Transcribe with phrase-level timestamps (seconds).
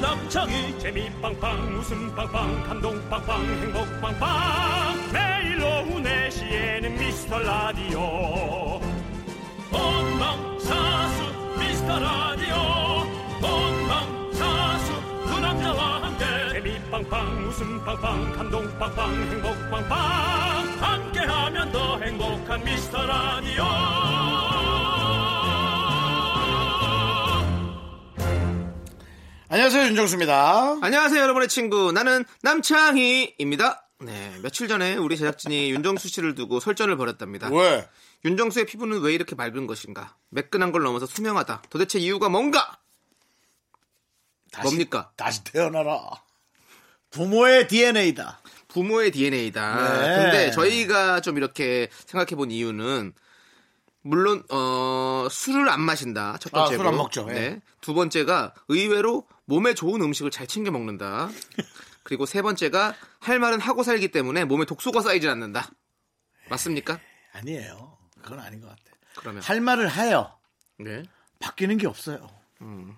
[0.00, 0.78] 남창희.
[0.78, 5.10] 재미 빵빵 웃음 빵빵 감동 빵빵 행복 빵빵.
[5.12, 8.80] 매일 오후 4시에는 미스터 라디오.
[9.70, 12.89] 본방사수 미스터 라디오
[16.90, 19.98] 빵빵 웃음 빵빵 감동 빵빵 행복 빵빵
[20.80, 23.64] 함께하면 더 행복한 미스터 라디오
[29.48, 30.78] 안녕하세요 윤정수입니다.
[30.80, 31.90] 안녕하세요, 여러분의 친구.
[31.90, 33.88] 나는 남창희입니다.
[34.00, 37.50] 네, 며칠 전에 우리 제작진이 윤정수 씨를 두고 설전을 벌였답니다.
[37.50, 37.88] 왜?
[38.24, 40.16] 윤정수의 피부는 왜 이렇게 맑은 것인가?
[40.28, 41.62] 매끈한 걸 넘어서 투명하다.
[41.68, 42.78] 도대체 이유가 뭔가?
[44.52, 45.10] 다시, 뭡니까?
[45.16, 46.22] 다시 태어나라.
[47.10, 48.40] 부모의 DNA다.
[48.68, 50.00] 부모의 DNA다.
[50.02, 50.16] 네.
[50.22, 53.12] 근데 저희가 좀 이렇게 생각해 본 이유는
[54.02, 56.36] 물론 어 술을 안 마신다.
[56.40, 56.82] 첫 아, 번째고.
[56.82, 57.26] 술안 먹죠.
[57.30, 57.34] 예.
[57.34, 57.60] 네.
[57.80, 61.28] 두 번째가 의외로 몸에 좋은 음식을 잘 챙겨 먹는다.
[62.02, 65.70] 그리고 세 번째가 할 말은 하고 살기 때문에 몸에 독소가 쌓이지 않는다.
[66.48, 66.98] 맞습니까?
[67.32, 67.98] 아니에요.
[68.22, 68.82] 그건 아닌 것 같아.
[69.16, 70.32] 그러면 할 말을 해요.
[70.78, 71.02] 네.
[71.40, 72.28] 바뀌는 게 없어요.
[72.62, 72.96] 음.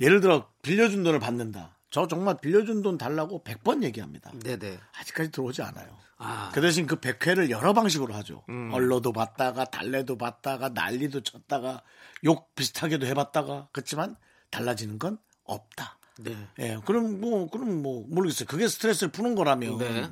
[0.00, 1.73] 예를 들어 빌려준 돈을 받는다.
[1.94, 4.32] 저 정말 빌려준 돈 달라고 100번 얘기합니다.
[4.42, 4.80] 네네.
[4.98, 5.96] 아직까지 들어오지 않아요.
[6.16, 8.42] 아, 그 대신 그 100회를 여러 방식으로 하죠.
[8.48, 8.72] 음.
[8.72, 11.84] 얼로도 받다가 달래도 받다가 난리도 쳤다가
[12.24, 14.16] 욕 비슷하게도 해봤다가 그렇지만
[14.50, 16.00] 달라지는 건 없다.
[16.18, 16.36] 네.
[16.58, 18.48] 예, 그럼 뭐 그럼 뭐 모르겠어요.
[18.48, 20.10] 그게 스트레스를 푸는 거라면 네.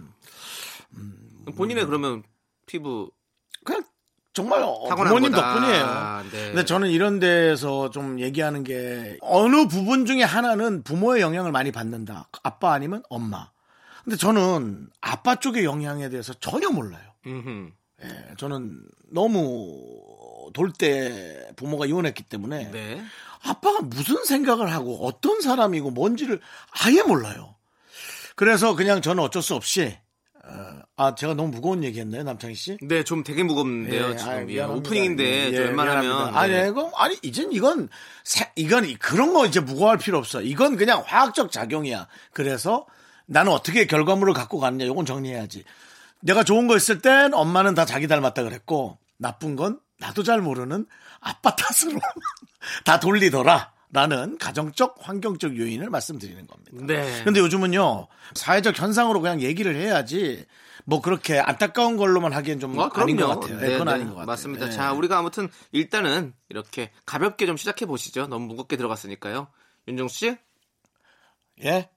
[1.56, 2.22] 본인의 그러면
[2.66, 3.10] 피부
[4.34, 5.54] 정말 어, 부모님 거다.
[5.54, 6.22] 덕분이에요.
[6.32, 6.46] 네.
[6.48, 12.28] 근데 저는 이런 데서 좀 얘기하는 게 어느 부분 중에 하나는 부모의 영향을 많이 받는다.
[12.42, 13.50] 아빠 아니면 엄마.
[14.04, 17.02] 근데 저는 아빠 쪽의 영향에 대해서 전혀 몰라요.
[17.26, 17.70] 음흠.
[18.04, 18.80] 예, 저는
[19.12, 23.02] 너무 돌 때 부모가 이혼했기 때문에 네.
[23.44, 26.40] 아빠가 무슨 생각을 하고 어떤 사람이고 뭔지를
[26.84, 27.54] 아예 몰라요.
[28.34, 30.01] 그래서 그냥 저는 어쩔 수 없이 어,
[30.96, 32.76] 아 제가 너무 무거운 얘기했나요 남창희 씨?
[32.82, 34.10] 네, 좀 되게 무겁는데요.
[34.10, 34.88] 예, 지금 아유, 예, 미안합니다.
[34.88, 36.40] 오프닝인데 예, 좀 웬만하면 미안합니다.
[36.40, 36.68] 아니 네.
[36.68, 37.88] 이거 아니 이젠 이건
[38.24, 40.42] 세- 이건 그런 거 이제 무거워할 필요 없어.
[40.42, 42.08] 이건 그냥 화학적 작용이야.
[42.32, 42.86] 그래서
[43.26, 45.64] 나는 어떻게 결과물을 갖고 가느냐 요건 정리해야지.
[46.20, 50.86] 내가 좋은 거 있을 땐 엄마는 다 자기 닮았다 그랬고 나쁜 건 나도 잘 모르는
[51.20, 51.98] 아빠 탓으로
[52.84, 53.71] 다 돌리더라.
[53.94, 56.72] 라는 가정적 환경적 요인을 말씀드리는 겁니다.
[56.86, 57.22] 네.
[57.24, 60.46] 근데 요즘은요 사회적 현상으로 그냥 얘기를 해야지
[60.84, 63.26] 뭐 그렇게 안타까운 걸로만 하기엔 좀 어, 아닌 것.
[63.28, 63.58] 같아요.
[63.60, 64.26] 네, 네, 그건 네, 아닌 것 같아요.
[64.26, 64.66] 맞습니다.
[64.66, 64.72] 네.
[64.72, 68.26] 자, 우리가 아무튼 일단은 이렇게 가볍게 좀 시작해 보시죠.
[68.28, 69.48] 너무 무겁게 들어갔으니까요.
[69.86, 70.36] 윤정수 씨?
[71.62, 71.90] 예?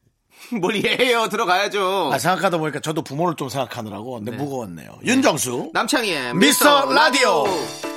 [0.59, 1.29] 뭘 예해요.
[1.29, 2.11] 들어가야죠.
[2.13, 4.99] 아, 생각하다 보니까 저도 부모를 좀 생각하느라고 근데 무거웠네요.
[5.05, 7.43] 윤정수 남창희의 미스터 라디오.
[7.45, 7.94] 끔찍한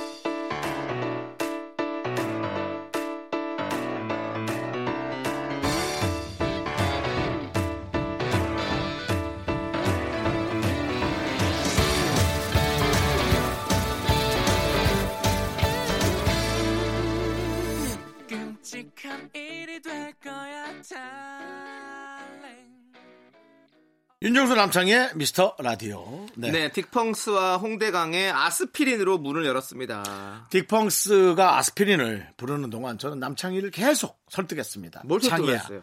[24.28, 26.26] 윤정수 남창의 미스터 라디오.
[26.36, 26.50] 네.
[26.50, 26.68] 네.
[26.68, 30.48] 딕펑스와 홍대강의 아스피린으로 문을 열었습니다.
[30.50, 35.04] 딕펑스가 아스피린을 부르는 동안 저는 남창희를 계속 설득했습니다.
[35.06, 35.82] 뭘 창희야, 설득했어요?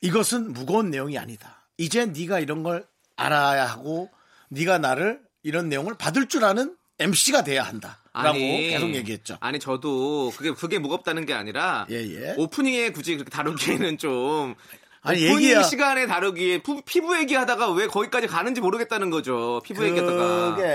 [0.00, 1.64] 이것은 무거운 내용이 아니다.
[1.78, 4.10] 이제 네가 이런 걸 알아야 하고
[4.48, 8.02] 네가 나를 이런 내용을 받을 줄 아는 MC가 돼야 한다.
[8.12, 9.36] 라고 계속 얘기했죠.
[9.38, 12.34] 아니 저도 그게 그게 무겁다는 게 아니라 예, 예.
[12.36, 14.56] 오프닝에 굳이 그렇게 다루기에는 좀
[15.06, 15.62] 아니, 얘기야.
[15.62, 19.60] 시간에 다루기에 피, 피부 얘기하다가 왜 거기까지 가는지 모르겠다는 거죠.
[19.64, 20.54] 피부 얘기하다가.
[20.56, 20.66] 그게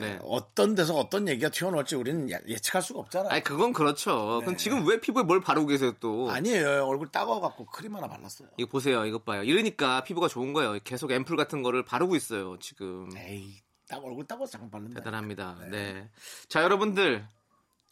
[0.00, 0.18] 네.
[0.22, 3.30] 어떤 데서 어떤 얘기가 튀어나올지 우리는 예- 예측할 수가 없잖아요.
[3.30, 4.40] 아니 그건 그렇죠.
[4.42, 6.26] 그럼 지금 왜 피부에 뭘 바르고 계세요 또?
[6.28, 6.34] 네.
[6.34, 6.84] 아니에요.
[6.86, 8.48] 얼굴 따가워갖고 크림 하나 발랐어요.
[8.56, 9.04] 이거 보세요.
[9.06, 9.42] 이것 봐요.
[9.42, 10.78] 이러니까 피부가 좋은 거예요.
[10.84, 12.58] 계속 앰플 같은 거를 바르고 있어요.
[12.60, 13.08] 지금.
[13.16, 14.94] 에이, 딱 얼굴 따가워 잠깐 바른다.
[15.00, 15.56] 대단합니다.
[15.70, 16.08] 네.
[16.48, 17.26] 자, 여러분들.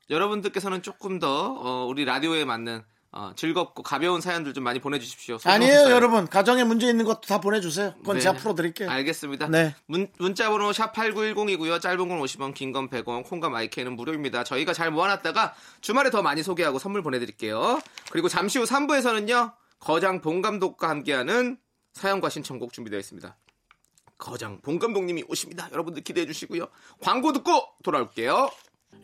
[0.08, 2.82] 여러분들께서는 조금 더 어, 우리 라디오에 맞는
[3.12, 5.38] 어, 즐겁고 가벼운 사연들 좀 많이 보내주십시오.
[5.44, 5.90] 아니에요, 사연.
[5.90, 6.26] 여러분.
[6.28, 7.94] 가정에 문제 있는 것도 다 보내주세요.
[7.98, 8.20] 그건 네.
[8.22, 8.90] 제가 풀어드릴게요.
[8.90, 9.48] 알겠습니다.
[9.48, 9.74] 네.
[9.86, 11.80] 문, 문자번호 샵 8910이고요.
[11.80, 14.44] 짧은 건 50원, 긴 건 100원, 콩과 마이크는 무료입니다.
[14.44, 17.80] 저희가 잘 모아놨다가 주말에 더 많이 소개하고 선물 보내드릴게요.
[18.10, 19.54] 그리고 잠시 후 3부에서는요.
[19.78, 21.58] 거장 본 감독과 함께하는
[21.94, 23.34] 사연과 신청곡 준비되어 있습니다.
[24.18, 25.68] 거장 본 감독님이 오십니다.
[25.72, 26.66] 여러분들 기대해 주시고요.
[27.02, 28.50] 광고 듣고 돌아올게요.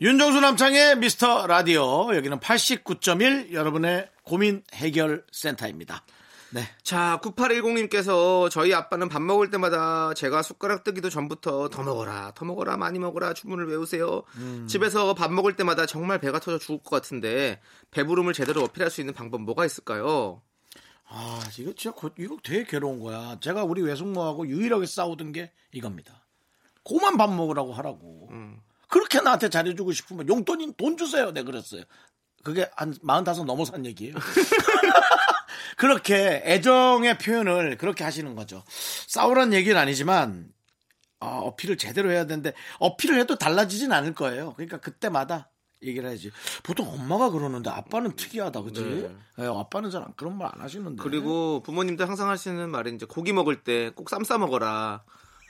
[0.01, 2.15] 윤정수 남창의 미스터 라디오.
[2.15, 6.05] 여기는 89.1 여러분의 고민 해결 센터입니다.
[6.51, 6.63] 네.
[6.83, 12.77] 자, 9810님께서 저희 아빠는 밥 먹을 때마다 제가 숟가락 뜨기도 전부터 더 먹어라, 더 먹어라,
[12.77, 14.23] 많이 먹어라 주문을 외우세요.
[14.37, 14.67] 음.
[14.69, 19.15] 집에서 밥 먹을 때마다 정말 배가 터져 죽을 것 같은데 배부름을 제대로 어필할 수 있는
[19.15, 20.43] 방법 뭐가 있을까요?
[21.09, 23.39] 아, 이거 진짜 고- 이거 되게 괴로운 거야.
[23.41, 26.25] 제가 우리 외숙모하고 유일하게 싸우던 게 이겁니다.
[26.83, 28.29] 고만 밥 먹으라고 하라고.
[28.33, 28.61] 음.
[28.93, 31.33] 그렇게 나한테 잘해주고 싶으면 용돈인 돈 주세요.
[31.33, 31.83] 내 그랬어요.
[32.45, 34.15] 그게 한 45 넘어선 얘기예요.
[35.79, 38.63] 그렇게 애정의 표현을 그렇게 하시는 거죠.
[39.07, 40.49] 싸우란 얘기는 아니지만
[41.21, 44.55] 아, 어필을 제대로 해야 되는데 어필을 해도 달라지진 않을 거예요.
[44.55, 45.51] 그러니까 그때마다
[45.83, 46.31] 얘기를 해야지.
[46.63, 48.83] 보통 엄마가 그러는데 아빠는 특이하다, 그지?
[48.83, 49.45] 네.
[49.45, 51.03] 예, 아빠는 잘 안- 그런 말 안 하시는데.
[51.03, 55.03] 그리고 부모님들 항상 하시는 말이 이제 고기 먹을 때 꼭 쌈 싸 먹어라.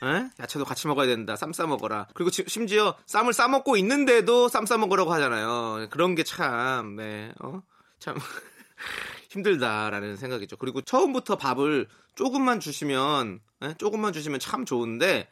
[0.02, 0.30] 에?
[0.40, 1.36] 야채도 같이 먹어야 된다.
[1.36, 2.08] 쌈 싸 먹어라.
[2.14, 5.86] 그리고 지- 심지어 쌈을 싸 먹고 있는데도 쌈 싸 먹으라고 하잖아요.
[5.90, 7.62] 그런 게 참, 네, 어?
[8.00, 8.16] 참
[9.30, 10.56] 힘들다라는 생각이죠.
[10.56, 13.74] 그리고 처음부터 밥을 조금만 주시면, 에?
[13.78, 15.28] 조금만 주시면 참 좋은데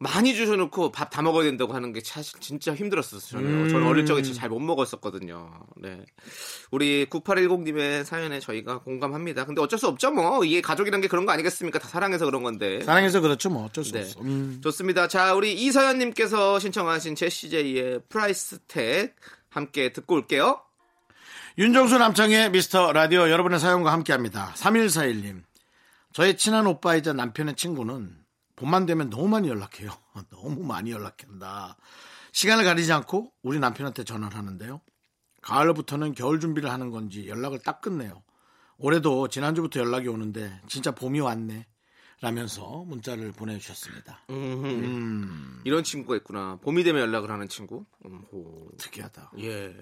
[0.00, 3.20] 많이 주셔놓고 밥 다 먹어야 된다고 하는 게 사실 진짜 힘들었어요.
[3.20, 5.50] 저는, 저는 어릴 적에 잘 못 먹었었거든요.
[5.76, 6.04] 네.
[6.70, 9.44] 우리 9810님의 사연에 저희가 공감합니다.
[9.44, 10.44] 근데 어쩔 수 없죠, 뭐.
[10.44, 11.80] 이게 가족이란 게 그런 거 아니겠습니까?
[11.80, 12.80] 다 사랑해서 그런 건데.
[12.82, 14.02] 사랑해서 그렇죠, 뭐 어쩔 수 네.
[14.02, 14.20] 없어.
[14.20, 14.60] 음.
[14.62, 15.08] 좋습니다.
[15.08, 19.16] 자, 우리 이서연님께서 신청하신 제시제이의 Price Tag
[19.48, 20.60] 함께 듣고 올게요.
[21.58, 24.54] 윤정수 남창희의 미스터 라디오 여러분의 사연과 함께 합니다.
[24.56, 25.42] 3141님.
[26.12, 28.16] 저의 친한 오빠이자 남편의 친구는
[28.58, 29.90] 봄만 되면 너무 많이 연락해요.
[30.30, 31.76] 너무 많이 연락한다.
[32.32, 34.80] 시간을 가리지 않고 우리 남편한테 전화를 하는데요.
[35.42, 38.22] 가을부터는 겨울 준비를 하는 건지 연락을 딱 끝내요.
[38.78, 41.66] 올해도 지난주부터 연락이 오는데 진짜 봄이 왔네.
[42.20, 44.24] 라면서 문자를 보내주셨습니다.
[44.30, 46.58] 음, 이런 친구가 있구나.
[46.62, 47.86] 봄이 되면 연락을 하는 친구.
[48.04, 48.72] 음호.
[48.76, 49.30] 특이하다.
[49.38, 49.72] 예.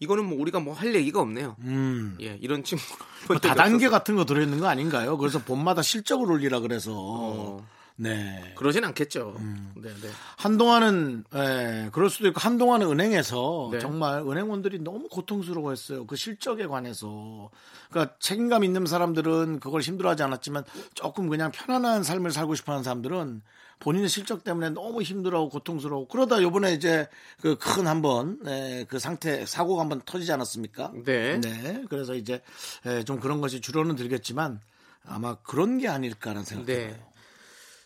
[0.00, 1.56] 이거는 뭐 우리가 뭐 할 얘기가 없네요.
[1.60, 2.16] 음.
[2.22, 2.82] 예, 이런 친구.
[3.28, 5.18] 뭐 다단계 같은 거 들어있는 거 아닌가요?
[5.18, 6.92] 그래서 봄마다 실적을 올리라 그래서.
[6.96, 7.66] 어,
[8.00, 8.52] 네.
[8.56, 9.36] 그러진 않겠죠.
[9.38, 9.72] 음.
[9.76, 10.08] 네, 네.
[10.36, 13.78] 한동안은 예, 그럴 수도 있고 한동안은 은행에서 네.
[13.78, 16.06] 정말 은행원들이 너무 고통스러워했어요.
[16.06, 17.50] 그 실적에 관해서.
[17.90, 20.64] 그러니까 책임감 있는 사람들은 그걸 힘들어하지 않았지만
[20.94, 23.42] 조금 그냥 편안한 삶을 살고 싶어하는 사람들은
[23.80, 26.06] 본인의 실적 때문에 너무 힘들어하고 고통스러워.
[26.08, 27.08] 그러다 요번에 이제
[27.40, 30.92] 그 큰 한번 예, 그 상태 사고가 한번 터지지 않았습니까?
[31.04, 31.40] 네.
[31.40, 31.84] 네.
[31.88, 32.42] 그래서 이제
[32.86, 34.60] 예, 좀 그런 것이 줄어는 들겠지만
[35.06, 36.88] 아마 그런 게 아닐까라는 생각이 네.
[36.88, 37.09] 들어요.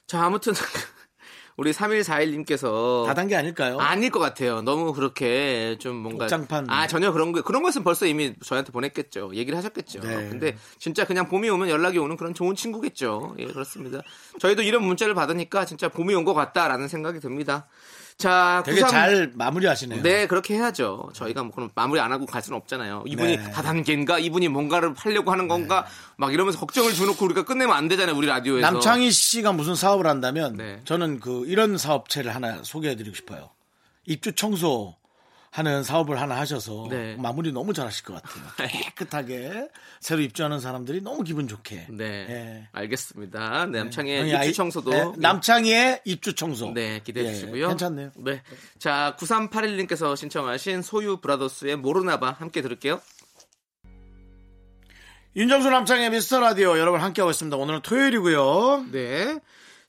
[0.07, 0.53] 자, 아무튼
[1.57, 3.79] 우리 3141님께서 다단계 아닐까요?
[3.79, 4.61] 아닐 것 같아요.
[4.63, 6.69] 너무 그렇게 좀 뭔가 복장판.
[6.69, 9.31] 아 전혀 그런 거 그런 것은 벌써 이미 저한테 보냈겠죠.
[9.35, 10.01] 얘기를 하셨겠죠.
[10.01, 10.29] 네.
[10.31, 13.37] 근데 진짜 그냥 봄이 오면 연락이 오는 그런 좋은 친구겠죠.
[13.39, 14.01] 예 그렇습니다.
[14.41, 17.69] 저희도 이런 문자를 받으니까 진짜 봄이 온 것 같다라는 생각이 듭니다.
[18.17, 20.03] 자, 되게 93 잘 마무리하시네요.
[20.03, 21.11] 네, 그렇게 해야죠.
[21.15, 23.05] 저희가 뭐 그럼 마무리 안 하고 갈 수는 없잖아요.
[23.07, 23.51] 이분이 네.
[23.51, 24.19] 다단계인가?
[24.19, 25.85] 이분이 뭔가를 하려고 하는 건가?
[26.17, 28.17] 막 이러면서 걱정을 주놓고 우리가 끝내면 안 되잖아요.
[28.17, 28.71] 우리 라디오에서.
[28.71, 30.81] 남창희 씨가 무슨 사업을 한다면 네.
[30.85, 33.51] 저는 그 이런 사업체를 하나 소개해드리고 싶어요.
[34.07, 34.95] 입주 청소
[35.55, 37.15] 하는 사업을 하나 하셔서 네.
[37.15, 38.45] 마무리 너무 잘하실 것 같아요.
[38.97, 39.69] 깨끗하게
[40.01, 41.87] 새로 입주하는 사람들이 너무 기분 좋게.
[41.91, 42.05] 네.
[42.29, 42.69] 예.
[42.73, 43.67] 알겠습니다.
[43.67, 46.73] 네, 남창의 입주 청소도 네, 남창희의 입주 청소.
[46.73, 47.69] 네, 기대해 예, 주시고요.
[47.69, 48.11] 괜찮네요.
[48.17, 48.43] 네.
[48.81, 53.01] 자, 9381님께서 신청하신 소유 브라더스의 모르나봐 함께 들을게요.
[55.37, 57.57] 윤정수 남창의 미스터 라디오 여러분 함께하고 있습니다.
[57.57, 58.87] 오늘은 토요일이고요.
[58.91, 59.39] 네.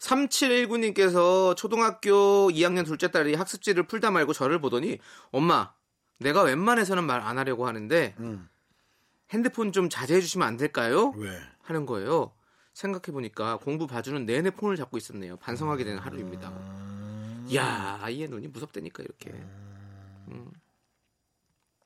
[0.05, 4.99] 3719님께서 초등학교 2학년 둘째 딸이 학습지를 풀다 말고 저를 보더니
[5.31, 5.73] 엄마,
[6.19, 8.47] 내가 웬만해서는 말 안 하려고 하는데 음.
[9.31, 11.11] 핸드폰 좀 자제해 주시면 안 될까요?
[11.17, 11.35] 왜?
[11.63, 12.31] 하는 거예요.
[12.73, 15.37] 생각해 보니까 공부 봐주는 내내 폰을 잡고 있었네요.
[15.37, 16.51] 반성하게 되는 하루입니다.
[17.47, 19.33] 이야, 아이의 눈이 무섭다니까 이렇게.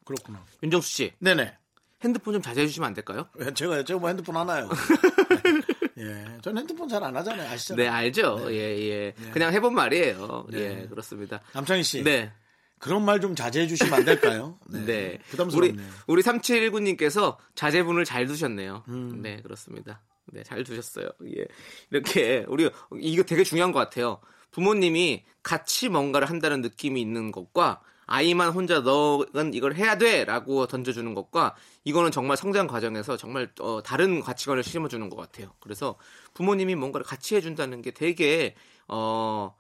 [0.06, 0.44] 그렇구나.
[0.64, 1.56] 윤정수 씨, 네네.
[2.02, 3.30] 핸드폰 좀 자제해 주시면 안 될까요?
[3.36, 4.68] 왜, 제가 제가 뭐 핸드폰 하나요?
[6.00, 7.50] 예, 저는 핸드폰 잘 안 하잖아요.
[7.50, 7.84] 아시잖아요.
[7.84, 8.48] 네, 알죠.
[8.52, 9.14] 예, 예.
[9.32, 10.48] 그냥 해본 말이에요.
[10.54, 11.42] 예, 그렇습니다.
[11.54, 12.04] 남창희 씨.
[12.04, 12.32] 네.
[12.80, 14.58] 그런 말 좀 자제해 주시면 안 될까요?
[14.70, 14.80] 네.
[14.80, 15.88] 우리, 부담스럽네요.
[16.08, 18.84] 우리 3719님께서 자제분을 잘 두셨네요.
[18.88, 19.22] 음.
[19.22, 20.02] 네, 그렇습니다.
[20.32, 21.10] 네, 잘 두셨어요.
[21.38, 21.46] 예.
[21.92, 22.70] 이렇게, 우리,
[23.02, 24.20] 이거 되게 중요한 것 같아요.
[24.52, 30.26] 부모님이 같이 뭔가를 한다는 느낌이 있는 것과 아이만 혼자 너는 이걸 해야 돼!
[30.26, 35.54] 라고 던져주는 것과 이거는 정말 성장 과정에서 정말 어, 다른 가치관을 심어주는 것 같아요.
[35.60, 35.96] 그래서
[36.34, 38.56] 부모님이 뭔가를 같이 해준다는 게 되게,
[38.88, 39.56] 어,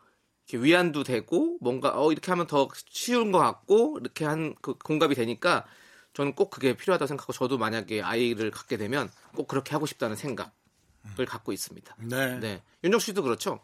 [0.48, 5.14] 이렇게 위안도 되고 뭔가 어 이렇게 하면 더 쉬운 것 같고 이렇게 한 그 공감이
[5.14, 5.66] 되니까
[6.14, 10.50] 저는 꼭 그게 필요하다고 생각하고 저도 만약에 아이를 갖게 되면 꼭 그렇게 하고 싶다는 생각을
[11.28, 11.96] 갖고 있습니다.
[12.00, 12.08] 네.
[12.08, 12.40] 네.
[12.40, 13.60] 네, 윤정 씨도 그렇죠.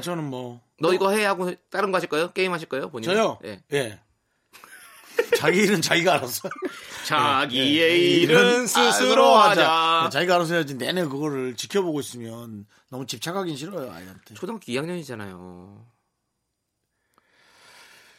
[0.00, 2.32] 저는 뭐 너 이거 해 하고 다른 거 하실 거예요?
[2.32, 2.90] 게임 하실 거예요?
[2.90, 3.08] 본인?
[3.10, 3.38] 저요.
[3.44, 3.62] 예.
[3.72, 4.00] 예.
[5.38, 6.48] 자기 일은 자기가 알아서.
[7.06, 10.10] 자기의 일은 스스로 하자.
[10.12, 10.74] 자기가 알아서 해야지.
[10.74, 14.34] 내내 그거를 지켜보고 있으면 너무 집착하긴 싫어요, 아이한테.
[14.34, 15.84] 초등학교 2학년이잖아요.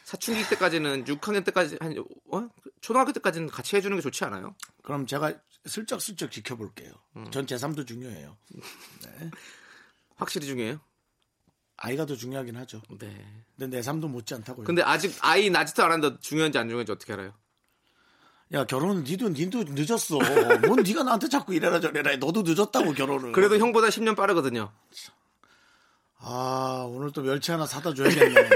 [0.04, 1.94] 사춘기 때까지는 6학년 때까지 한
[2.32, 2.48] 어?
[2.80, 4.54] 초등학교 때까지는 같이 해주는 게 좋지 않아요?
[4.82, 5.34] 그럼 제가
[5.66, 6.90] 슬쩍슬쩍 지켜볼게요.
[7.16, 7.30] 음.
[7.30, 8.36] 전 제3도 중요해요.
[10.16, 10.80] 확실히 중요해요.
[11.78, 12.82] 아이가 더 중요하긴 하죠.
[12.98, 13.24] 네.
[13.56, 14.64] 근데 내 삶도 못지 않다고요.
[14.64, 17.32] 근데 아직 아이 낳지도 않았는데 중요한지 안 중요한지 어떻게 알아요?
[18.52, 20.18] 야 결혼은 니도 니도 늦었어.
[20.66, 22.16] 뭔 네가 나한테 자꾸 이래라 저래라 해.
[22.16, 23.32] 너도 늦었다고 결혼을.
[23.32, 24.72] 그래도 형보다 10년 빠르거든요.
[26.18, 28.48] 아 오늘 또 멸치 하나 사다 줘야겠네.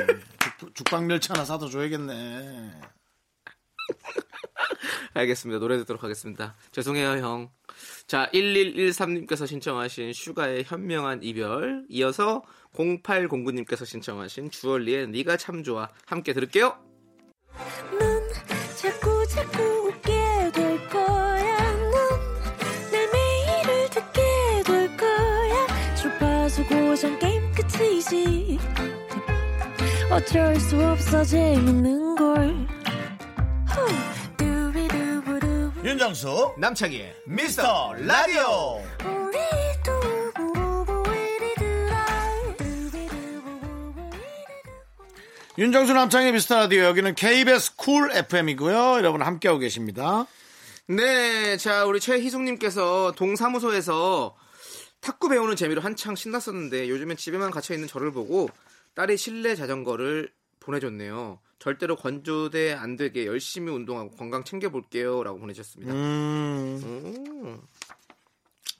[0.58, 2.72] 죽, 죽방 멸치 하나 사다 줘야겠네.
[5.14, 5.60] 알겠습니다.
[5.60, 6.56] 노래 듣도록 하겠습니다.
[6.72, 7.50] 죄송해요, 형.
[8.06, 11.84] 자, 1113님께서 신청하신 슈가의 현명한 이별.
[11.88, 12.42] 이어서
[12.74, 15.88] 0809님께서 신청하신 주얼리의 네가 참 좋아.
[16.06, 16.76] 함께 들을게요.
[17.98, 18.28] 넌
[18.76, 20.12] 자꾸 자꾸 웃게
[20.52, 21.72] 될 거야.
[21.72, 24.22] 넌내 매일을 듣게
[24.64, 25.94] 될 거야.
[25.94, 28.58] 주파수 고정 게임 끝이지.
[30.10, 32.66] 어쩔 수 없어 재밌는 걸.
[33.68, 34.12] 후.
[35.84, 38.80] 윤정수 남창희의 미스터 라디오.
[45.58, 48.74] 윤정수 남창희의 미스터 라디오 여기는 KBS 쿨 FM이고요.
[48.96, 50.26] 여러분 함께하고 계십니다.
[50.88, 54.34] 네, 자, 우리 최희숙님께서 동사무소에서
[55.00, 58.48] 탁구 배우는 재미로 한창 신났었는데 요즘엔 집에만 갇혀 있는 저를 보고
[58.94, 61.40] 딸이 실내 자전거를 보내줬네요.
[61.58, 65.22] 절대로 건조대 안 되게 열심히 운동하고 건강 챙겨볼게요.
[65.22, 65.92] 라고 보내주셨습니다.
[65.92, 67.60] 음 음,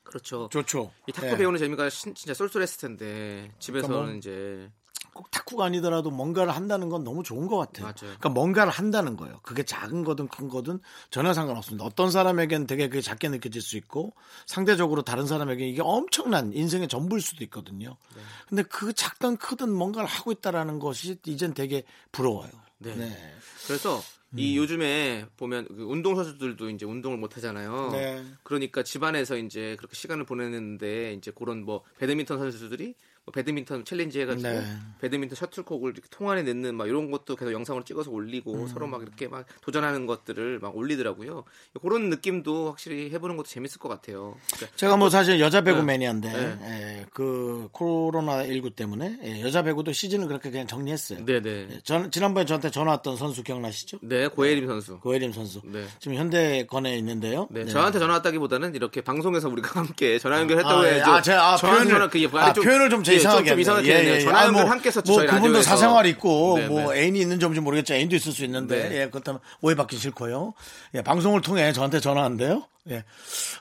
[0.02, 0.48] 그렇죠.
[0.50, 0.90] 좋죠.
[1.06, 1.36] 이 탁구 예.
[1.36, 4.70] 배우는 재미가 신- 진짜 쏠쏠했을 텐데 집에서는 그러니까 뭐 이제
[5.14, 7.84] 꼭 탁구가 아니더라도 뭔가를 한다는 건 너무 좋은 것 같아요.
[7.84, 7.94] 맞아요.
[8.00, 9.38] 그러니까 뭔가를 한다는 거예요.
[9.42, 11.84] 그게 작은 거든 큰 거든 전혀 상관없습니다.
[11.84, 14.12] 어떤 사람에겐 되게 그게 작게 느껴질 수 있고
[14.46, 17.96] 상대적으로 다른 사람에게 이게 엄청난 인생의 전부일 수도 있거든요.
[18.14, 18.22] 네.
[18.48, 22.50] 근데 그 작든 크든 뭔가를 하고 있다라는 것이 이젠 되게 부러워요.
[22.78, 22.94] 네.
[22.96, 23.34] 네.
[23.66, 24.00] 그래서
[24.30, 24.38] 음.
[24.38, 27.90] 이 요즘에 보면 그 운동 선수들도 이제 운동을 못 하잖아요.
[27.92, 28.24] 네.
[28.42, 34.48] 그러니까 집안에서 이제 그렇게 시간을 보내는데 이제 그런 뭐 배드민턴 선수들이 뭐 배드민턴 챌린지 해가지고
[34.48, 34.64] 네.
[35.00, 38.16] 배드민턴 셔틀콕을 이렇게 통안에 넣는 막 이런 것도 계속 영상으로 찍어서 음.
[38.16, 41.44] 올리고 서로 막 이렇게 막 도전하는 것들을 막 올리더라고요.
[41.80, 44.34] 그런 느낌도 확실히 해보는 것도 재밌을 것 같아요.
[44.54, 45.84] 그러니까 제가 뭐 사실 여자 배구 네.
[45.84, 46.58] 매니아인데 네.
[46.62, 51.24] 예, 그 코로나 19 때문에 예, 여자 배구도 시즌을 그렇게 그냥 정리했어요.
[51.24, 51.68] 네네.
[51.70, 53.98] 예, 전 지난번에 저한테 전화 왔던 선수 기억나시죠?
[54.02, 54.98] 네, 고혜림 선수.
[54.98, 55.60] 고혜림 선수.
[55.64, 55.86] 네.
[56.00, 57.46] 지금 현대건설에 있는데요.
[57.50, 57.70] 네, 네.
[57.70, 60.94] 저한테 전화 왔다기보다는 이렇게 방송에서 우리가 함께 전화 연결했다고 아, 예.
[60.94, 61.10] 해야죠.
[61.12, 63.88] 아, 제가 아, 표현을 전화 그 아, 표현을 좀 제 예, 이상하게 좀, 좀 이상하게
[63.94, 64.12] 했네요.
[64.14, 64.24] 했네요.
[64.28, 65.12] 전화 아, 연결 뭐, 함께 했었죠.
[65.12, 65.70] 뭐 저희 그분도 라디오에서.
[65.70, 67.00] 사생활 있고 네, 뭐 네.
[67.00, 67.94] 애인이 있는 점인지 모르겠죠.
[67.94, 69.00] 애인도 있을 수 있는데 네.
[69.02, 70.54] 예, 그렇다면 오해받기 싫고요.
[70.94, 72.66] 예, 방송을 통해 저한테 전화한데요.
[72.90, 73.04] 예.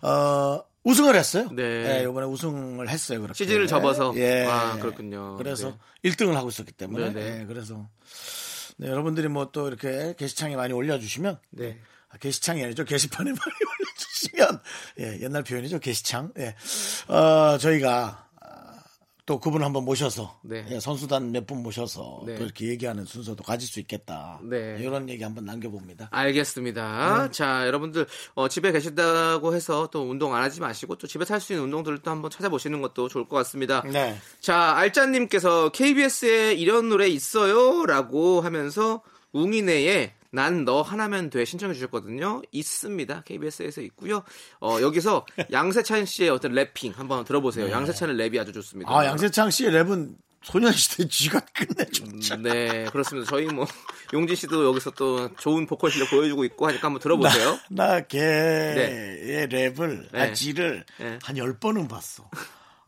[0.02, 1.48] 어, 우승을 했어요.
[1.52, 1.64] 네.
[2.00, 3.22] 예, 이번에 우승을 했어요.
[3.22, 3.36] 그렇게.
[3.44, 4.14] 시즌을 접어서?
[4.18, 4.46] 예.
[4.50, 5.38] 아, 그렇군요.
[5.38, 6.10] 그래서 네.
[6.12, 7.42] 1등을 하고 있었기 때문에 네, 네.
[7.42, 7.88] 예, 그래서
[8.78, 11.78] 네, 여러분들이 뭐 또 이렇게 게시창에 많이 올려주시면 네.
[12.10, 12.84] 아, 게시창이 아니죠.
[12.84, 14.62] 게시판에 많이 올려주시면,
[15.00, 15.80] 예, 옛날 표현이죠.
[15.80, 16.32] 게시창.
[16.40, 16.56] 예.
[17.14, 18.31] 어, 저희가, 아,
[19.32, 20.66] 또 그분 한번 모셔서, 네.
[20.72, 22.36] 예, 선수단 몇 분 모셔서 네.
[22.36, 24.42] 또 이렇게 얘기하는 순서도 가질 수 있겠다.
[24.44, 24.76] 네.
[24.82, 26.10] 이런 얘기 한번 남겨봅니다.
[26.12, 27.28] 알겠습니다.
[27.28, 27.32] 네.
[27.32, 31.64] 자, 여러분들 어, 집에 계신다고 해서 또 운동 안 하지 마시고 또 집에서 할수 있는
[31.64, 33.84] 운동들을 또 한번 찾아보시는 것도 좋을 것 같습니다.
[33.90, 34.18] 네.
[34.42, 37.86] 자, 알짜님께서 KBS에 이런 노래 있어요?
[37.86, 39.02] 라고 하면서
[39.34, 42.42] 웅이네의 난 너 하나면 돼 신청해 주셨거든요.
[42.52, 43.24] 있습니다.
[43.24, 44.24] KBS에서 있고요.
[44.62, 47.70] 어, 여기서 양세찬 씨의 어떤 래핑 한번 들어보세요.
[47.70, 48.90] 양세찬의 랩이 아주 좋습니다.
[48.92, 52.38] 아, 양세창 씨의 랩은 소녀시대 쥐가 끝내줬죠.
[52.38, 53.30] 네, 그렇습니다.
[53.30, 53.68] 저희 뭐
[54.14, 57.60] 용진 씨도 여기서 또 좋은 보컬 실력 보여주고 있고 하니까 한번 들어보세요.
[57.70, 60.34] 나 걔의 랩을, 아, 네.
[60.34, 61.20] 지를 네.
[61.22, 62.28] 한 열번은 봤어.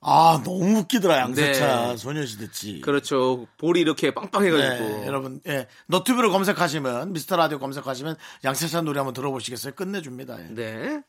[0.06, 1.90] 아, 너무 웃기더라, 양세찬.
[1.90, 1.98] 네.
[1.98, 2.82] 소녀시대 지.
[2.82, 3.48] 그렇죠.
[3.58, 4.90] 볼이 이렇게 빵빵해가지고.
[4.90, 5.68] 네, 여러분, 예.
[5.88, 9.74] 너튜브로 검색하시면, 미스터 라디오 검색하시면 양세찬 노래 한번 들어보시겠어요?
[9.76, 10.38] 끝내줍니다.
[10.40, 10.48] 예.
[10.54, 11.02] 네.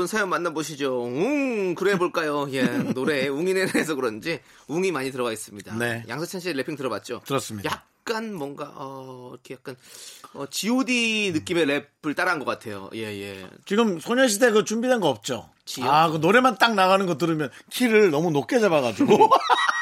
[0.00, 1.04] 여러분 사연 만나보시죠.
[1.04, 2.48] 음, 그래 볼까요?
[2.52, 5.76] 예, 노래에 웅이네에서 그런지 웅이 많이 들어가 있습니다.
[5.76, 6.04] 네.
[6.08, 7.20] 양세찬 씨의 래핑 들어봤죠?
[7.26, 7.70] 들었습니다.
[7.70, 9.76] 약간 뭔가 어, 이렇게 약간
[10.32, 12.88] 어, G.O.D 느낌의 랩을 따라한 것 같아요.
[12.94, 13.46] 예, 예.
[13.66, 15.50] 지금 소녀시대 그 준비된 거 없죠?
[15.66, 15.84] 지요?
[15.90, 19.18] 아, 그 노래만 딱 나가는 거 들으면 키를 너무 높게 잡아가지고.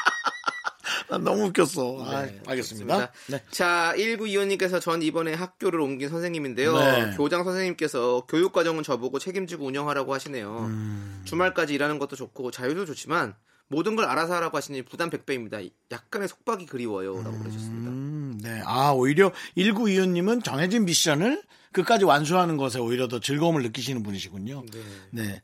[1.09, 2.03] 난 너무 웃겼어.
[2.05, 3.11] 아, 네, 알겠습니다.
[3.27, 3.43] 네.
[3.49, 6.77] 자, 1925님께서 전 이번에 학교를 옮긴 선생님인데요.
[6.77, 7.13] 네.
[7.17, 10.65] 교장 선생님께서 교육과정은 저보고 책임지고 운영하라고 하시네요.
[10.69, 11.21] 음.
[11.25, 13.33] 주말까지 일하는 것도 좋고 자유도 좋지만
[13.69, 15.69] 모든 걸 알아서 하라고 하시니 부담 100배입니다.
[15.91, 17.21] 약간의 속박이 그리워요.
[17.23, 17.89] 라고 그러셨습니다.
[17.89, 18.61] 음, 네.
[18.65, 24.63] 아, 오히려 1925님은 정해진 미션을 끝까지 완수하는 것에 오히려 더 즐거움을 느끼시는 분이시군요.
[24.71, 24.81] 네.
[25.11, 25.41] 네.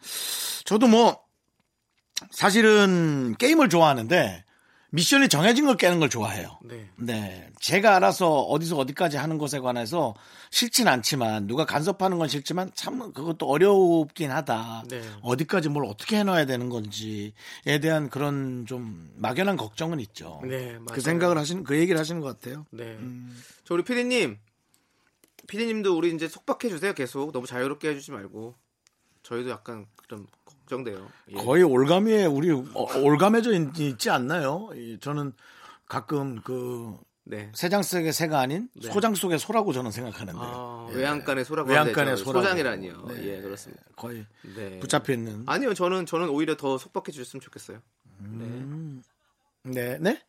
[0.63, 1.19] 저도 뭐,
[2.31, 4.43] 사실은 게임을 좋아하는데,
[4.95, 6.57] 미션이 정해진 걸 깨는 걸 좋아해요.
[6.63, 6.89] 네.
[6.95, 7.49] 네.
[7.59, 10.15] 제가 알아서 어디서 어디까지 하는 것에 관해서
[10.51, 14.85] 싫진 않지만, 누가 간섭하는 건 싫지만, 참 그것도 어렵긴 하다.
[14.89, 15.01] 네.
[15.21, 17.33] 어디까지 뭘 어떻게 해놔야 되는 건지에
[17.81, 20.41] 대한 그런 좀 막연한 걱정은 있죠.
[20.43, 20.85] 네, 맞아요.
[20.85, 22.65] 그 생각을 하시는, 그 얘기를 하시는 것 같아요.
[22.71, 22.97] 네.
[23.65, 24.37] 저 우리 피디님,
[25.47, 26.93] 피디님도 우리 이제 속박해 주세요.
[26.93, 28.55] 계속 너무 자유롭게 해주지 말고
[29.23, 31.07] 저희도 약간 좀걱 정돼요.
[31.29, 31.35] 예.
[31.35, 34.69] 거의 올가미에 우리 어, 올가매져 있- 있지 않나요?
[34.75, 35.33] 이, 저는
[35.87, 37.51] 가끔 그 네.
[37.55, 38.91] 새장 속의 새가 아닌 네.
[38.91, 40.95] 소장 속의 소라고 저는 생각하는데 아, 예.
[40.95, 42.41] 외양간의 소라고 외양간의 소라고.
[42.45, 43.05] 소장이라니요.
[43.09, 43.23] 네.
[43.37, 43.83] 예, 그렇습니다.
[43.95, 44.79] 거의 네.
[44.79, 45.43] 붙잡혀 있는.
[45.47, 47.79] 아니요, 저는 저는 오히려 더 속박해 주셨으면 좋겠어요.
[49.63, 50.21] 네, 네.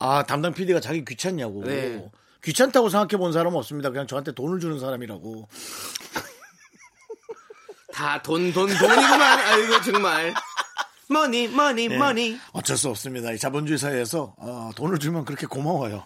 [0.00, 1.64] 아 담당 PD가 자기 귀찮냐고.
[1.64, 2.08] 네.
[2.44, 3.90] 귀찮다고 생각해 본 사람 은 없습니다.
[3.90, 5.48] 그냥 저한테 돈을 주는 사람이라고.
[7.92, 9.38] 다 돈 돈 돈이구만.
[9.38, 10.34] 아이고 정말.
[11.08, 11.96] money money 네.
[11.96, 12.38] money.
[12.52, 13.32] 어쩔 수 없습니다.
[13.32, 16.04] 이 자본주의 사회에서 어, 돈을 주면 그렇게 고마워요.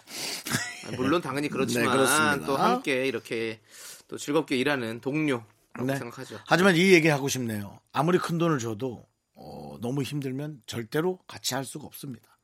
[0.87, 2.45] 아, 물론 당연히 그렇지만 네, 그렇습니다.
[2.45, 3.59] 또 함께 이렇게
[4.07, 5.97] 또 즐겁게 일하는 동료 라고 네.
[5.97, 6.39] 생각하죠.
[6.45, 7.79] 하지만 이 얘기 하고 싶네요.
[7.91, 12.37] 아무리 큰 돈을 줘도 어, 너무 힘들면 절대로 같이 할 수가 없습니다.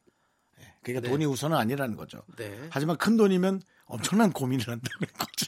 [0.60, 1.12] 예, 그러니까 네.
[1.12, 2.24] 돈이 우선은 아니라는 거죠.
[2.38, 2.68] 네.
[2.72, 5.46] 하지만 큰 돈이면 엄청난 고민을 한다는 거죠.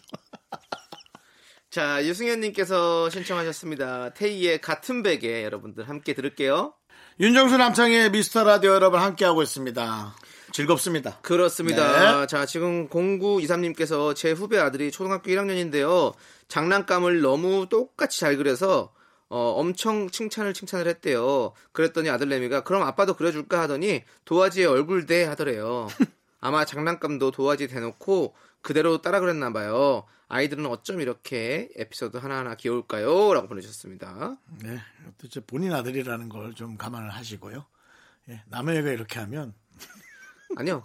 [1.72, 4.10] 자, 유승현님께서 신청하셨습니다.
[4.10, 6.74] 테이의 같은 베개 여러분들 함께 들을게요.
[7.18, 10.14] 윤정수 남창의 미스터 라디오 여러분 함께하고 있습니다.
[10.52, 11.20] 즐겁습니다.
[11.22, 12.20] 그렇습니다.
[12.20, 12.28] 네.
[12.28, 16.14] 자, 지금 0923님께서 제 후배 아들이 초등학교 1학년인데요.
[16.50, 18.92] 장난감을 너무 똑같이 잘 그려서
[19.30, 21.54] 어, 엄청 칭찬을 칭찬을 했대요.
[21.72, 25.88] 그랬더니 아들내미가 그럼 아빠도 그려줄까 하더니 도화지에 얼굴 대 하더래요.
[26.42, 30.06] 아마 장난감도 도화지 대놓고 그대로 따라 그랬나 봐요.
[30.28, 33.34] 아이들은 어쩜 이렇게 에피소드 하나하나 귀여울까요?
[33.34, 34.38] 라고 보내주셨습니다.
[34.64, 34.80] 네,
[35.18, 37.66] 도대체 본인 아들이라는 걸 좀 감안을 하시고요.
[38.30, 39.54] 예, 남의 애가 이렇게 하면
[40.56, 40.84] 아니요.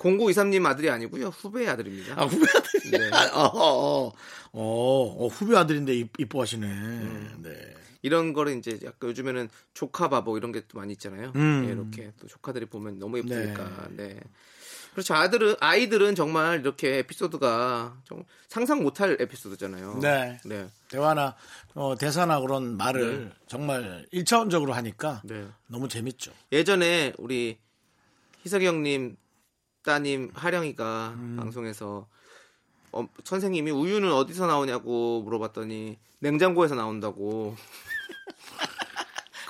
[0.00, 1.28] 0923님 아들이 아니고요.
[1.28, 2.20] 후배의 아들입니다.
[2.20, 3.10] 아 후배 아들이 네.
[3.32, 4.12] 어, 어, 어,
[4.52, 7.36] 어, 어, 후배 아들인데 이- 이뻐하시네.
[7.42, 7.74] 네.
[8.02, 11.32] 이런 거를 이제 약간 요즘에는 조카 바보 이런 게 또 많이 있잖아요.
[11.36, 11.64] 음.
[11.68, 13.88] 예, 이렇게 또 조카들이 보면 너무 예쁘니까.
[13.90, 14.18] 네.
[14.92, 15.14] 그렇죠.
[15.14, 19.98] 아들은 아이들은 정말 이렇게 에피소드가 좀 상상 못할 에피소드잖아요.
[20.00, 20.40] 네.
[20.44, 20.68] 네.
[20.88, 21.36] 대화나
[21.74, 25.46] 어, 대사나 그런 말을 정말 일차원적으로 하니까 네.
[25.68, 26.32] 너무 재밌죠.
[26.52, 27.58] 예전에 우리
[28.44, 29.16] 희석이 형님
[29.82, 31.36] 따님 하령이가 음.
[31.38, 32.06] 방송에서
[32.92, 37.56] 어, 선생님이 우유는 어디서 나오냐고 물어봤더니 냉장고에서 나온다고.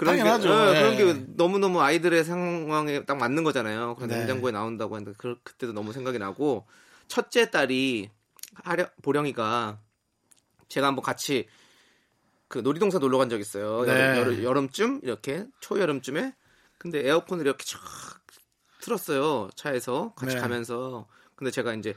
[0.01, 0.51] 그런 게, 당연하죠.
[0.51, 0.79] 어, 네.
[0.81, 3.97] 그런 게 너무너무 아이들의 상황에 딱 맞는 거잖아요.
[3.97, 4.21] 그래서 네.
[4.21, 6.67] 냉장고에 나온다고 했는데 그, 그때도 너무 생각이 나고
[7.07, 8.09] 첫째 딸이
[8.55, 9.79] 하령, 보령이가
[10.69, 11.49] 제가 한번 같이
[12.49, 13.85] 그 놀이동산 놀러 간 적 있어요.
[13.85, 14.17] 네.
[14.19, 16.35] 여름, 여름 쯤 이렇게 초여름쯤에
[16.79, 17.79] 근데 에어컨을 이렇게 쫙
[18.81, 20.41] 틀었어요 차에서 같이 네.
[20.41, 21.95] 가면서 근데 제가 이제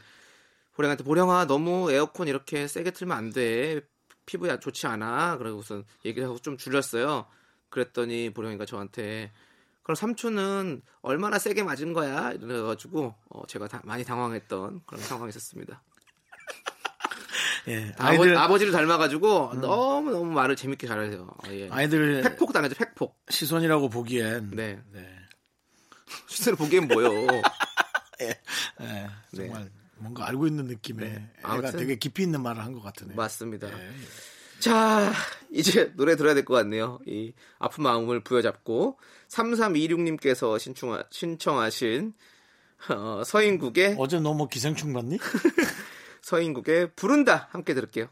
[0.74, 3.80] 보령한테 보령아 너무 에어컨 이렇게 세게 틀면 안 돼
[4.26, 7.26] 피부에 좋지 않아 그러고서 얘기를 하고 좀 줄였어요
[7.74, 9.32] 그랬더니 보령이가 저한테
[9.82, 15.82] 그럼 삼촌은 얼마나 세게 맞은 거야 이래가지고 어, 제가 다- 많이 당황했던 그런 상황이 있었습니다
[17.70, 17.92] 예.
[17.98, 21.68] 아버, 아이들 아버지 를 닮아가지고 너무 너무 말을 재밌게 잘하세요 아, 예.
[21.72, 25.10] 아이들 팩폭 당하죠 팩폭 시선이라고 보기엔 네 네.
[26.30, 27.10] 실제로 보기엔 뭐요
[28.22, 31.30] 예, 정말 뭔가 알고 있는 느낌의 애가 네.
[31.44, 31.80] 아무튼.
[31.80, 33.16] 되게 깊이 있는 말을 한 것 같으네요.
[33.16, 33.68] 맞습니다.
[33.70, 33.92] 예.
[34.64, 35.12] 자,
[35.52, 37.00] 이제 노래 들어야 될 것 같네요.
[37.06, 38.98] 이 아픈 마음을 부여잡고
[39.28, 42.14] 3326님께서 신청하, 신청하신
[42.90, 45.18] 어, 서인국의 어제 너뭐 기생충 봤니?
[46.22, 48.08] 서인국의 부른다 함께 들을게요.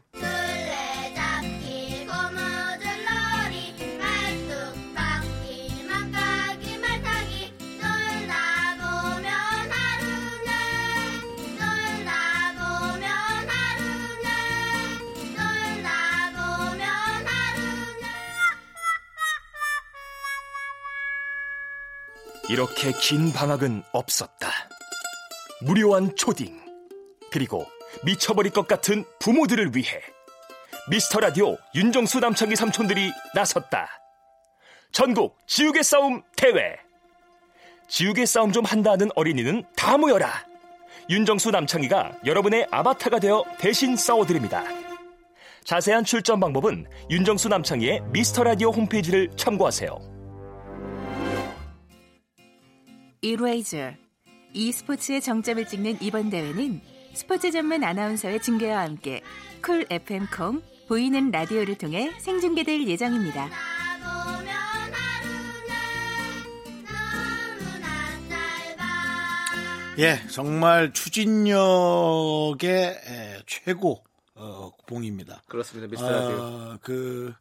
[22.52, 24.50] 이렇게 긴 방학은 없었다.
[25.62, 26.60] 무료한 초딩,
[27.30, 27.64] 그리고
[28.04, 30.02] 미쳐버릴 것 같은 부모들을 위해
[30.90, 33.88] 미스터 라디오 윤정수 남창기 삼촌들이 나섰다.
[34.92, 36.76] 전국 지우개 싸움 대회.
[37.88, 40.44] 지우개 싸움 좀 한다는 어린이는 다 모여라.
[41.08, 44.62] 윤정수 남창희가 여러분의 아바타가 되어 대신 싸워드립니다.
[45.64, 50.11] 자세한 출전 방법은 윤정수 남창희의 미스터 라디오 홈페이지를 참고하세요.
[53.24, 53.92] eraser
[54.52, 56.80] e스포츠의 정점을 찍는 이번 대회는
[57.14, 59.22] 스포츠 전문 아나운서의 중계와 함께
[59.62, 63.48] 쿨 FM 콩 보이는 라디오를 통해 생중계될 예정입니다.
[69.98, 74.02] 예, 정말 추진력의 에, 최고
[74.34, 75.42] 어, 봉입니다.
[75.46, 75.88] 그렇습니다.
[75.88, 76.36] 미스터 라디오.
[76.40, 77.32] 어, 그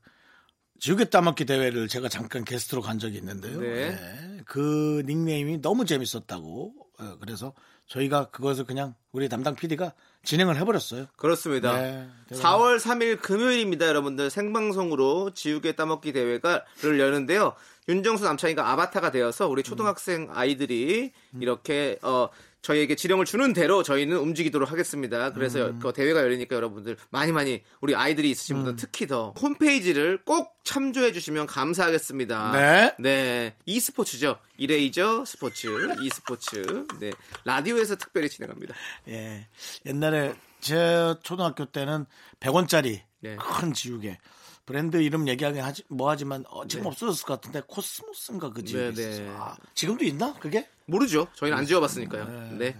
[0.81, 3.61] 지우개 따먹기 대회를 제가 잠깐 게스트로 간 적이 있는데요.
[3.61, 3.67] 네.
[3.67, 7.53] 예, 그 닉네임이 너무 재밌었다고 어, 그래서
[7.85, 11.05] 저희가 그것을 그냥 우리 담당 PD가 진행을 해버렸어요.
[11.17, 11.79] 그렇습니다.
[11.79, 14.31] 네, 4월 3일 금요일입니다, 여러분들.
[14.31, 17.53] 생방송으로 지우개 따먹기 대회가를 여는데요.
[17.87, 22.29] 윤정수 남창희가 아바타가 되어서 우리 초등학생 아이들이 이렇게 어
[22.61, 25.33] 저희에게 지령을 주는 대로 저희는 움직이도록 하겠습니다.
[25.33, 30.55] 그래서 그 대회가 열리니까 여러분들 많이 많이 우리 아이들이 있으신 분들 특히 더 홈페이지를 꼭
[30.63, 32.51] 참조해 주시면 감사하겠습니다.
[32.51, 32.95] 네.
[32.99, 33.55] 네.
[33.65, 34.37] e스포츠죠.
[34.57, 35.67] 이레이저 스포츠,
[36.03, 36.85] e스포츠.
[36.99, 37.11] 네.
[37.45, 38.75] 라디오에서 특별히 진행합니다.
[39.07, 39.47] 예.
[39.87, 42.05] 옛날에 제 초등학교 때는
[42.39, 43.35] 100원짜리 네.
[43.37, 44.17] 큰 지우개.
[44.65, 49.19] 브랜드 이름 얘기하기 하지, 뭐 하지만 어, 지금 없어졌을 것 같은데 코스모스인가 그 지우개 네.
[49.19, 49.29] 네.
[49.37, 50.67] 아, 지금도 있나 그게?
[50.85, 51.27] 모르죠.
[51.35, 52.57] 저희는 안 지워봤으니까요.
[52.57, 52.75] 네.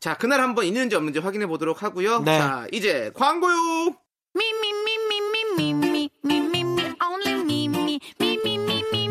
[0.00, 2.20] 자, 그날 한번 있는지 없는지 확인해 보도록 하고요.
[2.20, 2.38] 네.
[2.38, 3.96] 자, 이제 광고요.
[4.34, 5.91] Me,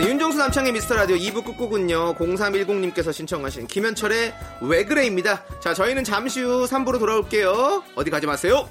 [0.00, 4.32] 네, 윤정수 남창희의 미스터 라디오 2부 끝곡은요 0310님께서 신청하신 김현철의
[4.62, 5.44] 왜 그래입니다.
[5.60, 7.84] 자 저희는 잠시 후 3부로 돌아올게요.
[7.94, 8.66] 어디 가지 마세요.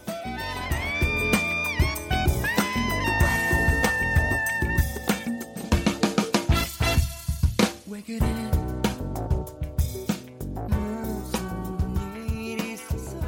[7.86, 8.20] 왜 그래?
[10.68, 13.20] 무슨 일이 있었어?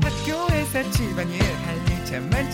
[0.00, 1.45] 학교에서 집안일 일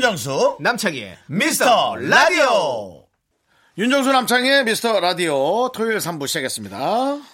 [0.00, 3.04] 윤정수 남창희의 미스터 라디오.
[3.76, 5.68] 윤정수 남창의 미스터 라디오.
[5.72, 6.78] 토요일 3부 시작했습니다.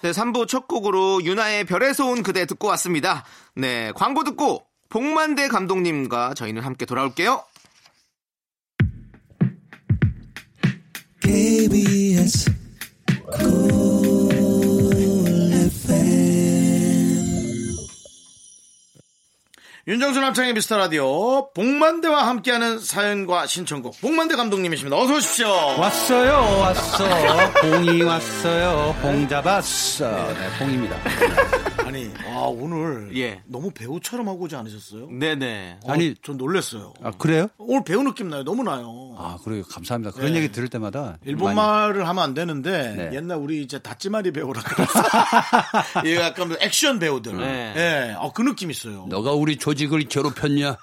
[0.03, 3.25] 네, 3부 첫 곡으로 유나의 별에서 온 그대 듣고 왔습니다.
[3.55, 7.45] 네 광고 듣고 복만대 감독님과 저희는 함께 돌아올게요.
[11.23, 12.51] KBS
[19.89, 24.97] 윤정수 남창의 미스터 라디오 복만대와 함께하는 사연과 신청곡 복만대 감독님이십니다.
[24.97, 25.47] 어서 오십시오.
[25.49, 27.05] 왔어요, 왔어.
[27.61, 28.97] 봉이 왔어요.
[29.01, 30.09] 봉 잡았어.
[30.35, 30.97] 네, 봉입니다.
[31.87, 33.41] 아니 와 오늘 예.
[33.47, 35.07] 너무 배우처럼 하고 오지 않으셨어요?
[35.09, 36.93] 네네 어, 아니, 전 놀랐어요.
[37.01, 37.47] 아, 그래요?
[37.59, 38.43] 오늘 배우 느낌 나요.
[38.43, 39.15] 너무 나요.
[39.17, 39.63] 아, 그래요.
[39.71, 40.11] 감사합니다.
[40.11, 40.39] 그런 네.
[40.41, 41.17] 얘기 들을 때마다.
[41.25, 41.57] 일본 많이-
[41.95, 43.17] 말을 하면 안 되는데 네.
[43.17, 45.01] 옛날 우리 이제 다찌마리 배우라 그랬어.
[46.07, 47.37] 예, 약간 액션 배우들.
[47.37, 47.75] 네.
[47.77, 49.07] 예, 어, 그 느낌 있어요.
[49.09, 50.77] 너가 우리 조 직을 괴롭혔냐?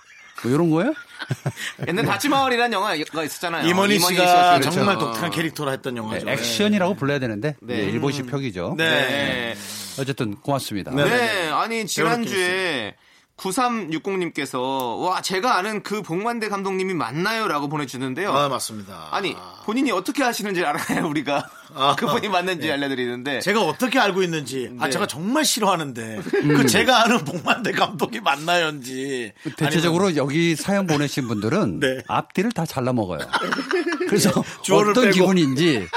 [0.44, 0.94] 뭐 이런 거예요?
[1.88, 4.72] 옛날 다치마을이라는 영화가 있었잖아요 이머니 씨가 그렇죠.
[4.72, 5.00] 정말 어.
[5.00, 6.28] 독특한 캐릭터로 했던 영화죠.
[6.28, 6.34] 예.
[6.34, 7.56] 액션이라고 불러야 되는데.
[7.62, 7.78] 네.
[7.78, 8.76] 네, 일본식 표기죠.
[8.78, 8.90] 네.
[8.90, 9.56] 네.
[10.00, 10.92] 어쨌든 고맙습니다.
[10.92, 11.04] 네.
[11.06, 12.96] 네, 아니 지난주에
[13.44, 18.32] 9360님께서 와 제가 아는 그 복만대 감독님이 맞나요라고 보내주는데요.
[18.32, 19.10] 아, 맞습니다.
[19.12, 21.96] 아니 본인이 어떻게 하시는지 알아요 우리가 아.
[22.00, 22.74] 그분이 맞는지 네.
[22.74, 24.92] 알려드리는데 제가 어떻게 알고 있는지, 아, 네.
[24.92, 29.34] 제가 정말 싫어하는데, 그 제가 아는 복만대 감독이 맞나요인지.
[29.58, 32.04] 대체적으로 여기 사연 보내신 분들은 네.
[32.08, 33.20] 앞뒤를 다 잘라 먹어요.
[34.08, 35.16] 그래서 주어를 어떤 빼고.
[35.16, 35.88] 기분인지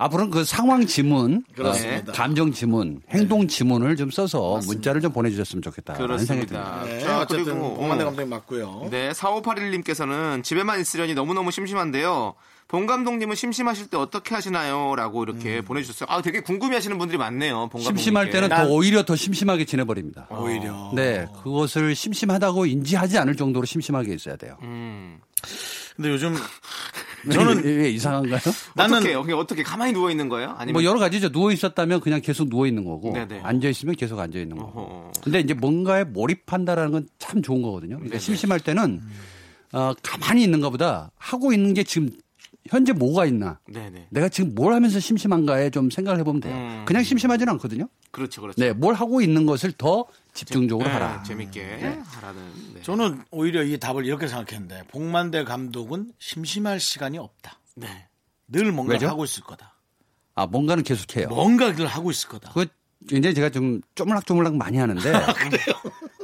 [0.00, 2.12] 앞으로는 그 상황 지문, 그렇습니다.
[2.12, 6.82] 어, 감정 지문, 행동 지문을 좀 써서 문자를 좀 보내주셨으면 생각이 그렇습니다.
[6.84, 8.06] 네, 자, 어쨌든 그리고, 복만대 어.
[8.06, 8.88] 감독이 맞고요.
[8.92, 12.34] 네 4581님께서는 집에만 있으려니 너무너무 심심한데요.
[12.68, 14.94] 본 감독님은 심심하실 때 어떻게 하시나요?
[14.94, 16.06] 라고 이렇게 보내주셨어요.
[16.10, 17.68] 아, 되게 궁금해 하시는 분들이 많네요.
[17.72, 18.30] 본 심심할.
[18.30, 20.28] 때는 난- 더 오히려 더 심심하게 지내버립니다.
[20.30, 20.92] 오히려.
[20.94, 24.58] 네, 그것을 심심하다고 인지하지 않을 정도로 심심하게 있어야 돼요.
[24.62, 25.18] 음.
[25.98, 26.34] 근데 요즘
[27.32, 28.38] 저는 왜 이상한가요?
[28.76, 30.54] 나는 어떻게, 어떻게, 어떻게 가만히 누워 있는 거예요?
[30.56, 31.30] 아니면 뭐 여러 가지죠.
[31.30, 33.40] 누워 있었다면 그냥 계속 누워 있는 거고 네네.
[33.42, 34.80] 앉아 있으면 계속 앉아 있는 거고.
[34.80, 35.12] 어허.
[35.24, 37.96] 근데 이제 뭔가에 몰입한다라는 건 참 좋은 거거든요.
[37.96, 38.20] 그러니까 네네.
[38.20, 39.00] 심심할 때는
[39.72, 42.08] 어, 가만히 있는 것보다 하고 있는 게 지금
[42.68, 43.58] 현재 뭐가 있나.
[43.66, 44.08] 네네.
[44.10, 46.54] 내가 지금 뭘 하면서 심심한가에 좀 생각을 해보면 돼요.
[46.54, 46.84] 음.
[46.86, 47.88] 그냥 심심하지는 않거든요.
[48.10, 48.60] 그렇죠, 그렇죠.
[48.60, 51.22] 네, 뭘 하고 있는 것을 더 집중적으로 네, 하라.
[51.22, 52.42] 재밌게 하라는.
[52.74, 52.82] 네.
[52.82, 57.58] 저는 오히려 이 답을 이렇게 생각했는데, 복만대 감독은 심심할 시간이 없다.
[57.74, 58.06] 네.
[58.46, 59.08] 늘 뭔가를 왜죠?
[59.08, 59.74] 하고 있을 거다.
[60.34, 61.28] 아, 뭔가는 계속해요.
[61.28, 62.50] 뭔가를 하고 있을 거다.
[62.52, 62.66] 그거
[63.08, 65.10] 굉장히 제가 좀 쪼물락쪼물락 많이 하는데.
[65.14, 65.34] 아,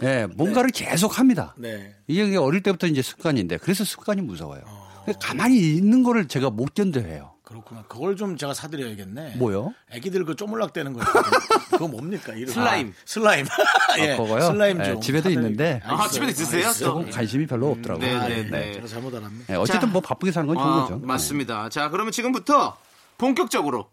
[0.01, 1.55] 네, 뭔가를 계속 합니다.
[1.59, 1.95] 네.
[2.07, 4.63] 이게 어릴 때부터 이제 습관인데 그래서 습관이 무서워요.
[5.21, 7.33] 가만히 있는 거를 제가 못 견뎌해요.
[7.45, 7.85] 그렇구나.
[7.89, 9.37] 그걸 좀 제가 사드려야겠네.
[9.37, 9.75] 뭐요?
[9.91, 11.01] 애기들 그 쪼물락대는 거.
[11.71, 12.33] 그거 뭡니까?
[12.33, 12.49] 이름.
[12.53, 12.89] 슬라임.
[12.89, 13.47] 아, 슬라임.
[14.01, 14.41] 예, 그거요?
[14.51, 15.01] 슬라임 예, 좀.
[15.01, 15.81] 집에도 사드려- 있는데.
[15.85, 16.73] 아, 집에도 있으세요?
[16.73, 18.07] 조금 관심이 별로 없더라고요.
[18.07, 18.73] 네, 아, 네, 네, 네.
[18.73, 19.45] 제가 잘못 알았네.
[19.49, 19.87] 네, 어쨌든 자.
[19.89, 20.99] 뭐 바쁘게 사는 건 좋은 아, 거죠.
[20.99, 21.69] 맞습니다.
[21.69, 22.77] 자, 그러면 지금부터
[23.19, 23.91] 본격적으로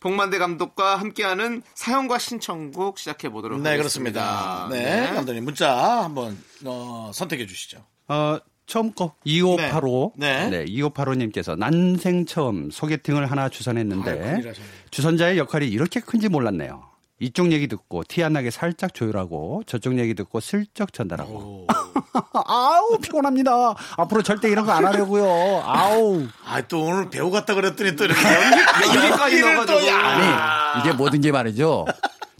[0.00, 4.66] 복만대 감독과 함께하는 사연과 신청곡 시작해 보도록 네, 하겠습니다.
[4.68, 5.06] 그렇습니다.
[5.08, 7.78] 네, 감독님 문자 한번 어, 선택해 주시죠.
[8.08, 10.12] 어, 처음 거 2585.
[10.16, 10.48] 네.
[10.50, 10.64] 네.
[10.64, 14.42] 2585님께서 난생 처음 소개팅을 하나 주선했는데.
[14.90, 16.82] 주선자의 역할이 이렇게 큰지 몰랐네요.
[17.18, 21.66] 이쪽 얘기 듣고 티 안 나게 살짝 조율하고 저쪽 얘기 듣고 슬쩍 전달하고.
[22.46, 23.74] 아우 피곤합니다.
[23.96, 25.62] 앞으로 절대 이런 거 안 하려고요.
[25.64, 26.26] 아우.
[26.44, 28.20] 아, 또 오늘 배우 같다 그랬더니 또 이렇게
[28.84, 29.90] 연기까지 연기를 넣어가지고.
[29.96, 31.86] 아니 이게 모든 게 말이죠.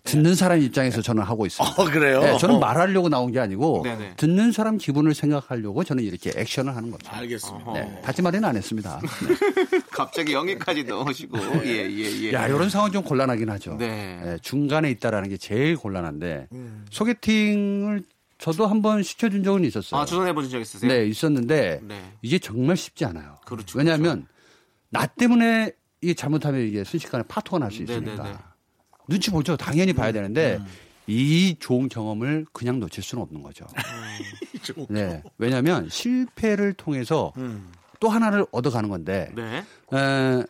[0.07, 1.83] 듣는 사람 입장에서 저는 하고 있습니다.
[1.83, 2.21] 어, 그래요?
[2.21, 4.15] 네, 저는 말하려고 나온 게 아니고 네네.
[4.17, 7.11] 듣는 사람 기분을 생각하려고 저는 이렇게 액션을 하는 거죠.
[7.11, 7.73] 알겠습니다.
[7.73, 9.01] 네, 다시 말이는 안 했습니다.
[9.93, 11.39] 갑자기 연기까지 넣으시고.
[11.65, 12.33] 예, 예, 예.
[12.33, 13.77] 야, 이런 상황 좀 곤란하긴 하죠.
[13.79, 14.21] 네.
[14.25, 16.87] 예, 중간에 있다라는 게 제일 곤란한데 음.
[16.91, 18.03] 소개팅을
[18.39, 20.01] 저도 한번 시켜준 적은 있었어요.
[20.01, 20.91] 아, 주선해 보신 적 있으세요?
[20.91, 22.13] 네, 있었는데 네.
[22.23, 23.39] 이게 정말 쉽지 않아요.
[23.45, 24.27] 그렇죠, 왜냐하면
[24.91, 28.37] 나 때문에 이게 잘못하면 이게 순식간에 파토가 날수 네, 있으니까 네, 네.
[29.09, 29.57] 눈치 보죠.
[29.57, 30.67] 당연히 봐야 되는데 음.
[31.07, 33.67] 이 좋은 경험을 그냥 놓칠 수는 없는 거죠.
[34.89, 37.71] 네, 왜냐하면 실패를 통해서 음.
[38.01, 39.65] 또 하나를 얻어가는 건데 네.
[39.95, 40.45] 에,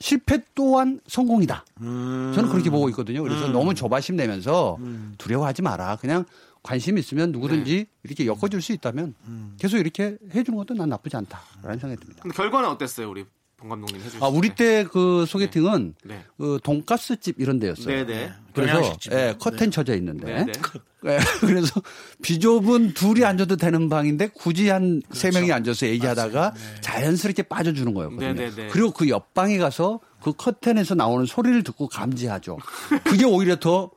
[0.00, 1.64] 실패 또한 성공이다.
[1.82, 2.32] 음.
[2.34, 3.22] 저는 그렇게 보고 있거든요.
[3.22, 4.78] 그래서 너무 조바심 내면서
[5.18, 5.96] 두려워하지 마라.
[5.96, 6.24] 그냥
[6.62, 7.86] 관심 있으면 누구든지 네.
[8.04, 9.56] 이렇게 엮어줄 수 있다면 음.
[9.58, 12.22] 계속 이렇게 해주는 것도 난 나쁘지 않다라는 생각이 듭니다.
[12.34, 13.24] 결과는 어땠어요, 우리
[13.62, 16.24] 본 감독님 해주실 아, 우리 때 그 소개팅은 네.
[16.36, 17.86] 그 돈가스 집 이런 데였어요.
[17.86, 18.32] 네, 네.
[18.54, 19.12] 그래서 경양식집.
[19.12, 20.52] 예, 커튼 쳐져 있는데 네, 네.
[21.06, 21.80] 예, 그래서
[22.22, 28.34] 비좁은 둘이 앉아도 되는 방인데 굳이 한세 명이 앉아서 얘기하다가 자연스럽게 빠져주는 거였거든요.
[28.34, 28.68] 네, 네, 네.
[28.70, 32.58] 그리고 그 옆방에 가서 그 커튼에서 나오는 소리를 듣고 감지하죠.
[33.04, 33.90] 그게 오히려 더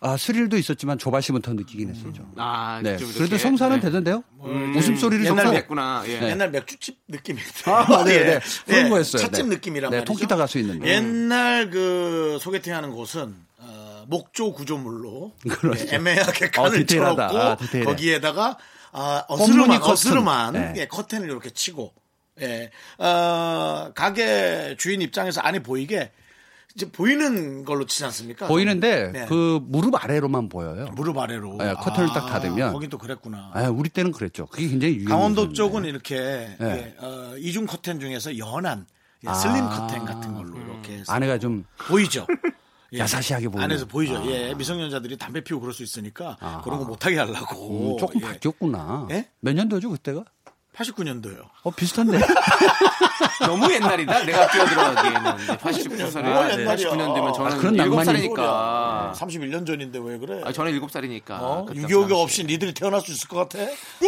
[0.00, 2.30] 아, 스릴도 있었지만 조바심은 더 느끼긴 했었죠.
[2.36, 2.96] 아, 네.
[2.96, 3.80] 그래도 성사는 네.
[3.80, 4.22] 되던데요?
[4.40, 6.02] 웃음소리를 옛날 좀 했구나.
[6.06, 6.22] 예.
[6.30, 8.40] 옛날 맥주집 느낌이 아, 네, 네.
[8.66, 9.22] 그런 예, 거였어요.
[9.22, 9.56] 찻집 네.
[9.56, 10.12] 느낌이란 네, 말이죠.
[10.12, 10.86] 통기타 갈수 있는.
[10.86, 15.86] 옛날 그 소개팅 하는 곳은 어, 목조 구조물로 그렇죠.
[15.90, 17.28] 예, 애매하게 어, 칸을 디테일하다.
[17.28, 17.38] 쳐놓고
[17.82, 17.84] 아.
[17.84, 18.56] 거기에다가
[18.92, 19.92] 아, 꽃무늬 어스름한 커튼.
[19.92, 20.72] 어스름한 네.
[20.76, 21.92] 예, 커튼을 이렇게 치고
[22.40, 26.12] 예, 어, 가게 주인 입장에서 안이 보이게
[26.78, 28.46] 이제 보이는 걸로 치지 않습니까?
[28.46, 29.26] 보이는데 네.
[29.26, 30.86] 그 무릎 아래로만 보여요.
[30.94, 32.72] 무릎 아래로 네, 커튼을 딱 닫으면.
[32.72, 33.50] 거긴 또 그랬구나.
[33.52, 34.46] 아, 우리 때는 그랬죠.
[34.46, 35.08] 그게 굉장히 유행.
[35.08, 36.16] 강원도 쪽은 이렇게
[36.60, 36.94] 네.
[37.00, 38.86] 예, 어, 이중 커튼 중에서 연한
[39.26, 42.24] 예, 슬림 커튼 같은 걸로 이렇게 해서 아내가 좀 보이죠.
[42.92, 42.98] 예.
[43.02, 43.64] 야사시하게 보이는.
[43.64, 44.16] 안에서 보이죠.
[44.16, 44.26] 아.
[44.26, 47.96] 예, 미성년자들이 담배 피우고 그럴 수 있으니까 그런 거 못하게 하려고.
[47.96, 48.24] 음, 조금 예.
[48.26, 49.08] 바뀌었구나.
[49.10, 49.28] 예?
[49.40, 50.24] 몇 년도죠 그때가?
[50.78, 51.42] 89년도요.
[51.62, 52.18] 어 비슷한데.
[53.40, 54.24] 너무 옛날이다.
[54.24, 55.22] 내가 끼어들어가기에는
[55.58, 56.90] 89살에 뭐가 옛날이야.
[56.90, 59.12] 89년 되면 저는 아, 그런 낭만이 7살이니까.
[59.14, 60.40] 31년 전인데 왜 그래?
[60.44, 61.30] 아, 저는 7살이니까.
[61.30, 61.66] 어?
[61.70, 63.58] 6.25가 없이 니들이 태어날 수 있을 것 같아?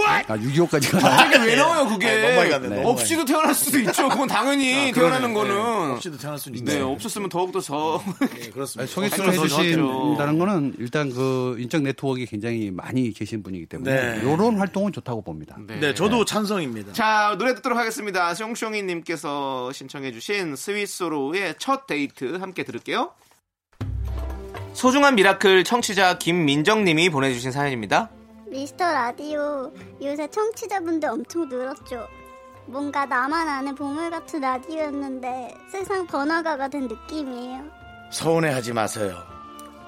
[0.06, 0.98] 아, 6.25까지 가.
[0.98, 2.08] 갑자기 왜 나와요 그게?
[2.08, 4.08] 아, 너무 많이 없이도 태어날 수도 있죠.
[4.08, 5.92] 그건 당연히 태어나는 거는.
[5.92, 6.76] 없이도 태어날 수 있는데.
[6.76, 8.02] 네, 없었으면 더욱더 저.
[8.20, 8.92] 네, 그렇습니다.
[8.92, 9.32] 소개팅을.
[9.32, 14.20] 해주신다는 거는 일단 그 인적 네트워크가 굉장히 많이 계신 분이기 때문에 네.
[14.22, 15.56] 이런 활동은 좋다고 봅니다.
[15.80, 16.92] 네, 저도 찬성 입니다.
[16.92, 18.32] 자, 노래 듣도록 하겠습니다.
[18.32, 23.12] 숑숑이 님께서 신청해 주신 스위스로의 첫 데이트 함께 들을게요.
[24.72, 28.10] 소중한 미라클 청취자 김민정 님이 보내주신 사연입니다.
[28.46, 32.06] 미스터 라디오 요새 청취자분들 엄청 늘었죠.
[32.66, 37.64] 뭔가 나만 아는 보물 같은 라디오였는데 세상 번화가가 된 느낌이에요.
[38.10, 39.39] 서운해하지 마세요.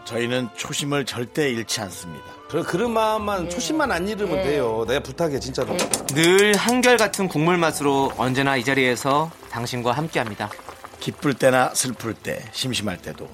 [0.05, 2.25] 저희는 초심을 절대 잃지 않습니다.
[2.49, 4.85] 그런 그런 마음만 초심만 안 잃으면 돼요.
[4.87, 5.77] 내가 부탁해 진짜로.
[6.09, 10.51] 늘 한결같은 국물 맛으로 언제나 이 자리에서 당신과 함께 합니다.
[11.01, 13.29] 기쁠 때나 슬플 때, 심심할 때도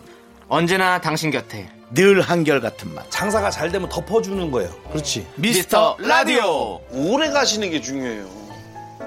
[0.49, 3.11] 언제나 당신 곁에 늘 한결같은 맛.
[3.11, 4.71] 장사가 잘 되면 덮어주는 거예요.
[4.91, 5.27] 그렇지.
[5.37, 6.81] 미스터 라디오.
[6.91, 8.29] 오래 가시는 게 중요해요.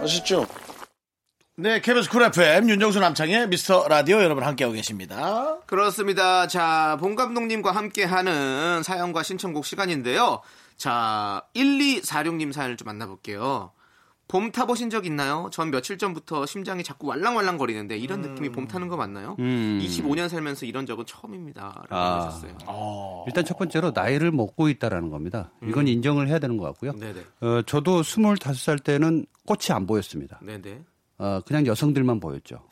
[0.04, 0.46] 아셨죠?
[1.62, 5.60] 네, KBS 쿨 FM 윤정수 남창희의 미스터 라디오 여러분 함께하고 계십니다.
[5.68, 6.48] 그렇습니다.
[6.48, 10.42] 자, 본 감독님과 함께하는 사연과 신청곡 시간인데요.
[10.76, 13.74] 자, 1246님 사연을 좀 만나볼게요.
[14.28, 15.50] 봄 타보신 적 있나요?
[15.52, 19.36] 전 며칠 전부터 심장이 자꾸 왈랑왈랑 거리는데 이런 느낌이 봄 타는 거 맞나요?
[19.38, 19.80] 음.
[19.84, 21.84] 25년 살면서 이런 적은 처음입니다.
[21.90, 22.26] 라고 아.
[22.26, 22.58] 하셨어요.
[23.28, 25.52] 일단 첫 번째로 나이를 먹고 있다라는 겁니다.
[25.62, 26.92] 이건 인정을 해야 되는 것 같고요.
[26.92, 27.00] 음.
[27.00, 27.22] 네네.
[27.42, 30.40] 어, 저도 25살 때는 꽃이 안 보였습니다.
[30.42, 30.86] 네네.
[31.22, 32.64] 어, 그냥 여성들만 보였죠.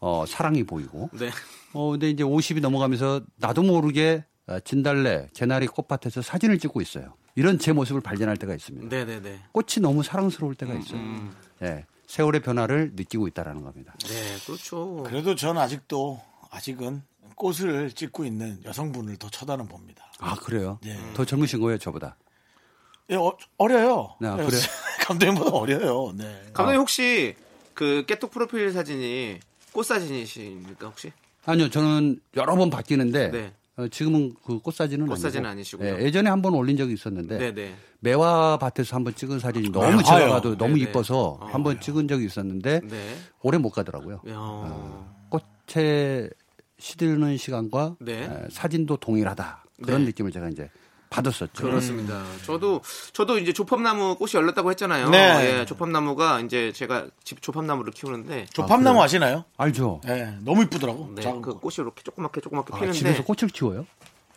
[0.00, 1.10] 어, 사랑이 보이고.
[1.12, 1.30] 네.
[1.74, 7.14] 어, 근데 이제 50이 넘어가면서 나도 모르게 어, 진달래, 개나리 꽃밭에서 사진을 찍고 있어요.
[7.34, 8.88] 이런 제 모습을 발견할 때가 있습니다.
[8.88, 9.42] 네네네.
[9.52, 11.00] 꽃이 너무 사랑스러울 때가 있어요.
[11.62, 13.94] 예, 세월의 변화를 느끼고 있다라는 겁니다.
[14.06, 15.02] 네, 그렇죠.
[15.06, 17.02] 그래도 전 아직도 아직은
[17.36, 20.04] 꽃을 찍고 있는 여성분을 더 쳐다는 봅니다.
[20.18, 20.78] 아, 그래요?
[20.86, 20.98] 예.
[21.14, 22.16] 더 젊으신 거예요, 저보다.
[23.10, 24.16] 예, 어, 어려요.
[24.20, 24.50] 네, 그래요?
[25.06, 26.12] 감독님보다 어려요.
[26.16, 26.42] 네.
[26.52, 27.34] 감독님 혹시
[27.74, 29.38] 그 깨톡 프로필 사진이
[29.72, 31.12] 꽃 사진이십니까 혹시?
[31.44, 33.52] 아니요, 저는 여러 번 바뀌는데 네.
[33.76, 35.84] 어, 지금은 그 꽃사진은 꽃 사진은 아니고.
[35.84, 37.74] 예, 예전에 한 번 올린 적이 있었는데 네네.
[38.00, 40.02] 매화 밭에서 한 번 찍은 사진이 너무 매화요?
[40.02, 40.90] 제가 봐도 너무 네네.
[40.90, 43.16] 이뻐서 아, 한번 찍은 적이 있었는데 네.
[43.40, 44.20] 오래 못 가더라고요.
[44.28, 45.14] 야.
[45.30, 46.28] 꽃에
[46.78, 48.24] 시드는 시간과 네.
[48.24, 50.06] 에, 사진도 동일하다 그런 네.
[50.08, 50.68] 느낌을 제가 이제
[51.12, 51.62] 받았었죠.
[51.62, 52.22] 그렇습니다.
[52.44, 52.80] 저도
[53.12, 55.10] 저도 이제 조팝나무 꽃이 열렸다고 했잖아요.
[55.10, 55.60] 네.
[55.60, 59.44] 예, 조팝나무가 이제 제가 집 조팝나무를 키우는데 조팝나무 아 시나요?
[59.56, 60.00] 알죠.
[60.04, 61.10] 네, 너무 이쁘더라고.
[61.14, 61.58] 네, 작은 그 거.
[61.60, 63.86] 꽃이 이렇게 조그맣게 조그맣게 아, 피는데 집에서 꽃을 키워요?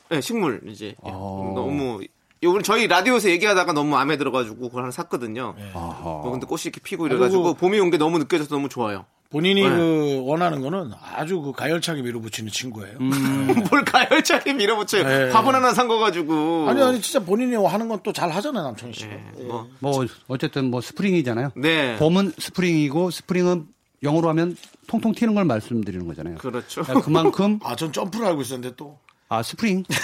[0.10, 1.12] 네, 식물 이제 예, 아.
[1.12, 2.02] 너무
[2.44, 5.56] 요번 저희 라디오에서 얘기하다가 너무 마음에 들어가지고 그걸 하나 샀거든요.
[5.74, 6.02] 아하.
[6.04, 9.06] 뭐 근데 꽃이 이렇게 피고 이래가지고 그리고- 봄이 온 게 너무 느껴져서 너무 좋아요.
[9.32, 9.70] 본인이 네.
[9.70, 12.98] 그 원하는 거는 아주 그 가열차게 밀어붙이는 친구예요.
[13.70, 15.04] 뭘 가열차게 밀어붙여요.
[15.04, 15.32] 네.
[15.32, 16.68] 화분 하나 산 거 가지고.
[16.70, 19.12] 아니 아니 진짜 본인이 하는 건 또 잘 하잖아요 남창희 씨가.
[19.12, 21.52] 예, 뭐, 뭐 어쨌든 뭐 스프링이잖아요.
[21.56, 21.96] 네.
[21.98, 23.66] 봄은 스프링이고 스프링은
[24.04, 24.56] 영어로 하면
[24.88, 26.36] 통통 튀는 걸 말씀드리는 거잖아요.
[26.38, 26.82] 그렇죠.
[26.82, 29.96] 야, 그만큼 아 전 점프를 알고 있었는데 또 아 스프링 네,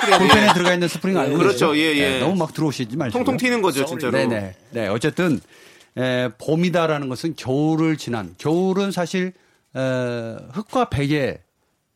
[0.00, 0.18] 스프링.
[0.18, 1.72] 볼펜에 들어가 있는 스프링 알고 그렇죠.
[1.72, 1.76] 계시죠?
[1.76, 2.08] 예, 예.
[2.12, 4.12] 네, 너무 막 들어오시지 마시고 통통 튀는 거죠, 진짜로.
[4.12, 4.54] 네네.
[4.70, 5.38] 네 어쨌든
[5.98, 9.32] 에, 봄이다라는 것은 겨울을 지난 겨울은 사실
[9.74, 11.38] 에, 흙과 백의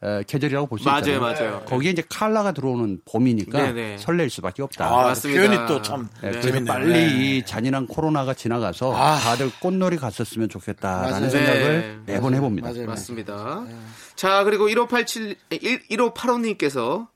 [0.02, 1.20] 에, 계절이라고 볼수 맞아요, 있잖아요.
[1.20, 1.62] 맞아요.
[1.66, 3.98] 거기에 이제 칼라가 들어오는 봄이니까 네네.
[3.98, 4.86] 설렐 수밖에 없다.
[4.86, 5.42] 아, 맞습니다.
[5.42, 6.40] 표현이 또참 네, 네.
[6.40, 6.72] 재밌네요.
[6.72, 7.08] 빨리 네.
[7.36, 9.18] 이 잔인한 코로나가 지나가서 아.
[9.18, 11.28] 다들 꽃놀이 갔었으면 좋겠다라는 맞아요.
[11.28, 12.14] 생각을 네.
[12.14, 12.70] 매번 해봅니다.
[12.70, 12.86] 맞아요.
[12.86, 13.64] 맞습니다.
[14.16, 15.36] 자, 그리고 1587,
[15.90, 17.08] 1585님께서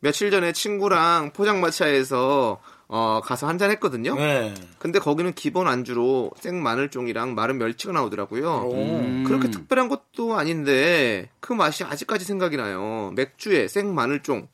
[0.00, 4.14] 며칠 전에 친구랑 포장마차에서 어, 가서 한잔 했거든요.
[4.14, 4.54] 네.
[4.78, 8.70] 근데 거기는 기본 안주로 생 마늘종이랑 마른 멸치가 나오더라고요.
[8.72, 9.24] 음.
[9.26, 13.12] 그렇게 특별한 것도 아닌데 그 맛이 아직까지 생각이 나요.
[13.16, 14.48] 맥주에 생 마늘종,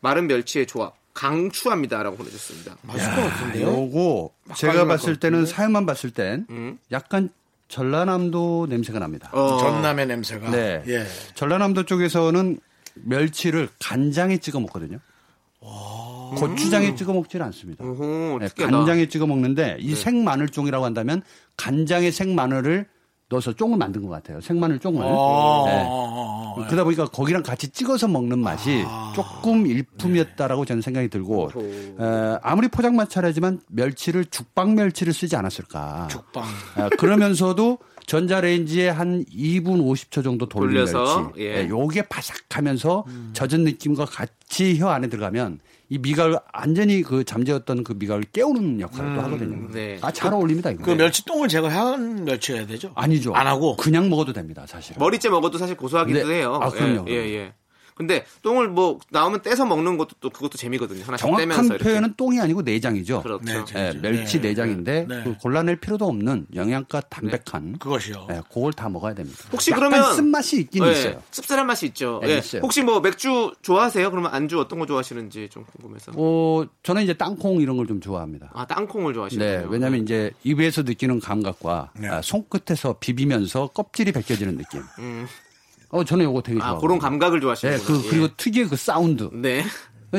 [0.00, 0.94] 마른 멸치의 조합.
[1.14, 2.76] 강추합니다라고 보내줬습니다.
[2.82, 3.68] 맛있을 것 같은데요?
[3.68, 5.46] 요거 제가 봤을 것 때는?
[5.46, 6.78] 사연만 봤을 땐 음.
[6.90, 7.30] 약간
[7.68, 9.30] 전라남도 냄새가 납니다.
[9.32, 10.50] 어, 전남의 냄새가.
[10.50, 10.82] 네.
[10.88, 11.06] 예.
[11.34, 12.58] 전라남도 쪽에서는
[12.94, 14.98] 멸치를 간장에 찍어 먹거든요.
[16.36, 17.84] 고추장에 찍어 먹지는 않습니다.
[17.84, 18.76] 오호, 네, 특이하다.
[18.76, 19.94] 간장에 찍어 먹는데 이 네.
[19.94, 21.22] 생마늘종이라고 한다면
[21.56, 22.86] 간장에 생마늘을
[23.30, 24.40] 넣어서 종을 만든 것 같아요.
[24.40, 25.02] 생마늘 종을.
[25.02, 25.84] 어, 네.
[25.86, 26.54] 어.
[26.66, 29.12] 그러다 보니까 거기랑 같이 찍어서 먹는 맛이 아.
[29.16, 31.60] 조금 일품이었다라고 저는 생각이 들고 오호.
[31.62, 36.08] 에, 아무리 포장마차라지만 멸치를 죽방 멸치를 쓰지 않았을까.
[36.10, 36.44] 죽방.
[36.76, 41.40] 아, 그러면서도 전자레인지에 한 2분 50초 정도 돌린 돌려서, 멸치.
[41.40, 41.62] 예.
[41.64, 47.92] 예, 요게 바삭하면서 젖은 느낌과 같이 혀 안에 들어가면 이 미각을 완전히 그 잠재웠던 그
[47.92, 49.68] 미각을 깨우는 역할을 또 하거든요.
[49.70, 49.98] 네.
[50.00, 50.82] 아, 잘 어울립니다, 이거.
[50.82, 52.92] 그 멸치똥을 제거한 멸치여야 되죠?
[52.94, 53.34] 아니죠.
[53.34, 53.76] 안 하고?
[53.76, 54.96] 그냥 먹어도 됩니다, 사실.
[54.98, 56.36] 머리째 먹어도 사실 고소하기도 네.
[56.36, 56.58] 해요.
[56.62, 57.54] 아, 그럼요, 예, 예, 예.
[57.94, 61.04] 근데 똥을 뭐 나오면 떼서 먹는 것도 또 그것도 재미거든요.
[61.04, 61.84] 하나씩 정확한 떼면서 이렇게.
[61.84, 63.22] 표현은 똥이 아니고 내장이죠.
[63.22, 63.44] 그렇죠.
[63.44, 65.22] 네, 예, 멸치 네, 내장인데 네.
[65.22, 68.26] 그 골라낼 필요도 없는 영양가 담백한 그것이요.
[68.30, 69.38] 예, 그걸 다 먹어야 됩니다.
[69.52, 71.22] 혹시 약간 그러면 쓴맛이 있긴 예, 있어요.
[71.30, 72.18] 씁쓸한 맛이 있죠.
[72.22, 72.38] 네, 예.
[72.38, 72.62] 있어요.
[72.62, 74.10] 혹시 뭐 맥주 좋아하세요?
[74.10, 76.12] 그러면 안주 어떤 거 좋아하시는지 좀 궁금해서.
[76.16, 78.50] 어, 저는 이제 땅콩 이런 걸 좀 좋아합니다.
[78.54, 79.60] 아 땅콩을 좋아하시는군요.
[79.60, 82.08] 네, 왜냐하면 이제 입에서 느끼는 감각과 네.
[82.08, 84.80] 아, 손끝에서 비비면서 껍질이 벗겨지는 느낌.
[85.00, 85.26] 음.
[85.94, 86.80] 어, 저는 이거 되게 아 좋아해요.
[86.80, 87.86] 그런 감각을 네, 좋아하시는구나.
[87.86, 89.30] 그 그리고 특유의 그 사운드.
[89.32, 89.64] 네.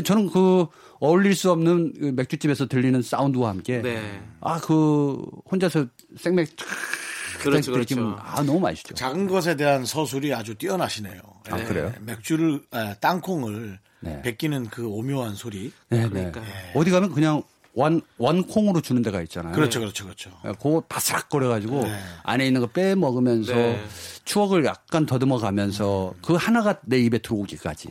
[0.03, 0.67] 저는 그
[0.99, 4.21] 어울릴 수 없는 그 맥주집에서 들리는 사운드와 함께 네.
[4.39, 5.21] 아그
[5.51, 6.65] 혼자서 생맥 탁
[7.41, 8.15] 그렇죠, 그렇죠.
[8.19, 8.93] 아 너무 맛있죠.
[8.95, 11.19] 작은 것에 대한 서술이 아주 뛰어나시네요.
[11.49, 11.91] 아, 그래요?
[12.01, 14.21] 맥주를 아, 땅콩을 네.
[14.21, 15.71] 벗기는 그 오묘한 소리.
[15.89, 16.09] 네, 네.
[16.09, 16.45] 그러니까요.
[16.73, 17.43] 어디 가면 그냥
[17.75, 19.53] 원 원콩으로 주는 데가 있잖아요.
[19.53, 20.31] 그렇죠, 그렇죠, 그렇죠.
[20.43, 21.99] 네, 그거 바스락거려가지고 네.
[22.23, 23.85] 안에 있는 거 빼 먹으면서 네.
[24.23, 27.89] 추억을 약간 더듬어 가면서 그 하나가 내 입에 들어오기까지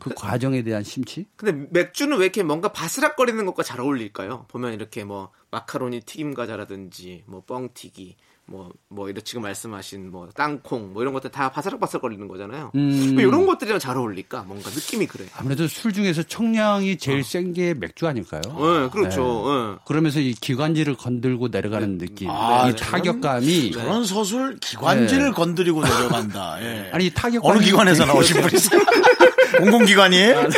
[0.00, 1.26] 그 과정에 대한 심취.
[1.36, 4.46] 근데 맥주는 왜 이렇게 뭔가 바스락거리는 것과 잘 어울릴까요?
[4.48, 8.16] 보면 이렇게 뭐 마카로니 튀김 과자라든지 뭐 뻥튀기
[8.52, 12.72] 뭐 뭐 이런 지금 말씀하신 뭐 땅콩 뭐 이런 것들 다 바스락바스락거리는 거잖아요.
[12.74, 13.14] 음.
[13.16, 14.42] 왜 이런 것들이랑 잘 어울릴까?
[14.42, 15.24] 뭔가 느낌이 그래.
[15.34, 18.42] 아무래도 술 중에서 청량이 제일 센게 맥주 아닐까요?
[18.44, 19.44] 네, 그렇죠.
[19.46, 19.78] 예.
[19.86, 25.30] 그러면서 이 기관지를 건들고 내려가는 느낌, 아, 이 타격감이 그런 서술 기관지를 네.
[25.32, 26.58] 건드리고 내려간다.
[26.62, 26.90] 예.
[26.92, 28.80] 아니 타격감이 어느 기관에서 나오신 분이세요?
[29.58, 30.48] 공공기관이에요?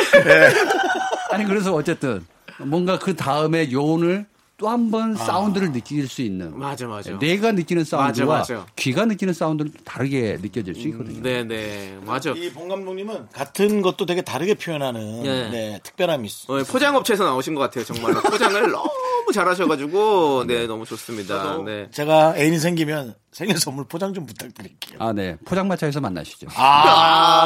[1.31, 2.25] 아니 그래서 어쨌든
[2.59, 4.25] 뭔가 그 다음에 요온을
[4.57, 7.11] 또 한번 사운드를 느낄 수 있는 맞아, 맞아.
[7.17, 8.65] 뇌가 느끼는 사운드와 맞아, 맞아.
[8.77, 11.21] 귀가 느끼는 사운드는 다르게 느껴질 수 있거든요.
[11.21, 11.97] 네, 네.
[12.05, 12.31] 맞아.
[12.31, 15.49] 이 봉 감독님은 같은 것도 되게 다르게 표현하는 예.
[15.49, 16.53] 네, 특별함이 있어.
[16.53, 18.21] 어, 포장업체에서 나오신 것 같아요, 정말로.
[18.21, 21.57] 포장을 너무 잘하셔가지고, 네, 너무 좋습니다.
[21.65, 21.89] 네.
[21.91, 24.97] 제가 애인이 생기면 생일 선물 포장 좀 부탁드릴게요.
[25.01, 25.35] 아, 네.
[25.43, 26.47] 포장마차에서 만나시죠.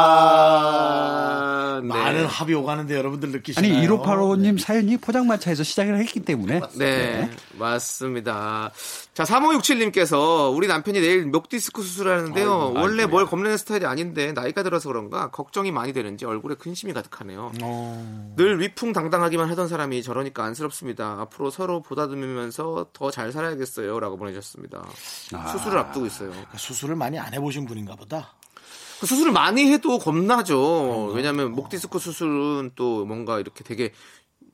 [0.10, 1.88] 아, 네.
[1.88, 3.76] 많은 합이 오가는데 여러분들 느끼시나요?
[3.76, 8.70] 아니 1585님 사연이 포장마차에서 시작을 했기 때문에 네, 맞습니다.
[9.16, 12.52] 자, 3567님께서 우리 남편이 내일 목디스크 수술하는데요.
[12.52, 13.08] 아이고, 원래 아이고야.
[13.08, 17.52] 뭘 겁내는 스타일이 아닌데 나이가 들어서 그런가 걱정이 많이 되는지 얼굴에 근심이 가득하네요.
[17.62, 18.34] 어.
[18.38, 21.18] 늘 위풍당당하기만 하던 사람이 저러니까 안쓰럽습니다.
[21.22, 24.00] 앞으로 서로 보다듬으면서 더 잘 살아야겠어요.
[24.00, 24.88] 라고 보내주셨습니다.
[25.52, 26.32] 수술을 앞두고 있어요.
[26.56, 28.34] 수술을 많이 안 해보신 분인가 보다.
[29.00, 31.12] 그 수술을 많이 해도 겁나죠.
[31.14, 33.94] 왜냐하면 목 디스크 수술은 또 뭔가 이렇게 되게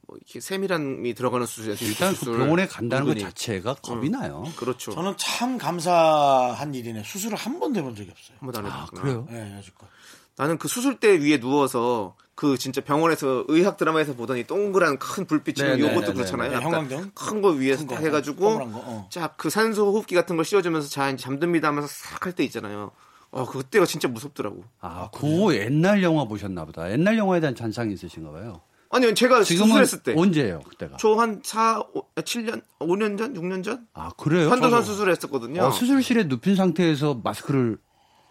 [0.07, 1.77] 뭐 이렇게 세밀함이 들어가는 수술이에요.
[1.81, 2.37] 일단 그 수술.
[2.37, 3.17] 병원에 간다는 것.
[3.19, 4.43] 자체가 겁이 나요.
[4.55, 4.91] 그렇죠.
[4.91, 7.01] 저는 참 감사한 일이네.
[7.03, 8.37] 수술을 한 번도 해본 적이 없어요.
[8.39, 9.01] 한 번도 안 아, 해봤구나.
[9.01, 9.27] 그래요?
[9.31, 9.89] 네, 여지껏.
[10.37, 15.75] 나는 그 수술대 위에 누워서 그 진짜 병원에서 의학 드라마에서 보더니 동그란 큰 불빛이 네,
[15.77, 16.51] 네, 요것도 네, 그렇잖아요.
[16.51, 17.11] 네, 형광등?
[17.15, 19.07] 큰 거 위에서 큰 거, 딱 해가지고 어.
[19.09, 22.91] 쫙그 산소 호흡기 같은 걸 씌워주면서 자 이제 잠듭니다 하면서 싹 할 때 있잖아요.
[23.31, 24.63] 어 그때가 진짜 무섭더라고.
[24.81, 26.91] 아, 그거 옛날 영화 보셨나 보다.
[26.91, 28.61] 옛날 영화에 대한 잔상이 있으신가 봐요.
[28.91, 30.13] 아니 제가 수술했을 때.
[30.17, 30.97] 언제예요, 그때가?
[30.97, 31.83] 저 한 4,
[32.17, 33.87] 7년, 5년 전, 6년 전?
[33.93, 34.49] 아, 그래요?
[34.49, 34.81] 저도.
[34.83, 35.63] 수술했었거든요.
[35.63, 37.77] 어, 수술실에 눕힌 상태에서 마스크를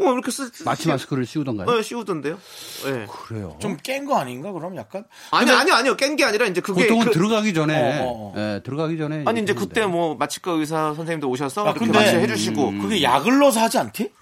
[0.01, 1.69] 어, 이렇게 쓰, 쓰, 마취 쓰- 마스크를 씌우던가요?
[1.69, 2.37] 어, 씌우던데요?
[2.87, 3.07] 예.
[3.27, 3.57] 그래요.
[3.61, 4.51] 좀 깬 거 아닌가?
[4.53, 5.05] 그럼 약간?
[5.31, 5.97] 아니, 아니, 아니요.
[5.97, 6.83] 깬 게 아니라 이제 그게.
[6.83, 8.35] 보통은 그- 들어가기 전에 어, 어, 어.
[8.37, 9.55] 예, 들어가기 전에 아니, 이제.
[9.55, 12.73] 그때 뭐 마취과 의사 선생님도 오셔서 아, 이렇게 근데- 마취 해 주시고.
[12.83, 14.13] 그게 약을 넣어서 하지 않지?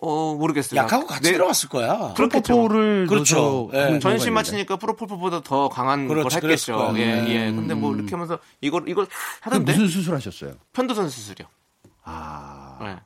[0.00, 0.78] 어, 모르겠어요.
[0.80, 1.32] 약하고 같이 네.
[1.32, 2.12] 들어갔을 거야.
[2.14, 3.70] 프로포폴을 그렇죠.
[3.72, 3.78] 예.
[3.78, 4.34] 경우가 전신.
[4.34, 6.76] 마취니까 프로폴폴보다 더 강한 그렇지, 걸 했겠죠.
[6.76, 6.98] 거야.
[6.98, 7.28] 예, 음.
[7.28, 7.38] 예.
[7.52, 9.10] 근데 뭐 이렇게 하면서 이걸, 이걸 그
[9.42, 9.72] 하던데.
[9.72, 10.54] 무슨 수술하셨어요?
[10.74, 11.46] 편도선 수술이요.
[12.04, 12.78] 아.
[12.82, 12.96] 예.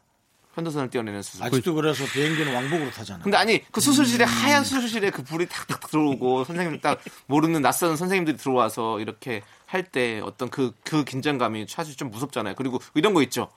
[0.59, 1.45] 편도선을 떼어내는 수술.
[1.45, 3.23] 아직도 그래서 비행기는 왕복으로 타잖아.
[3.23, 8.37] 근데 아니 그 수술실에 하얀 수술실에 그 불이 탁탁 들어오고 선생님 딱 모르는 낯선 선생님들이
[8.37, 12.55] 들어와서 이렇게 할 때 어떤 그그 긴장감이 사실 좀 무섭잖아요.
[12.57, 13.49] 그리고 이런 거 있죠.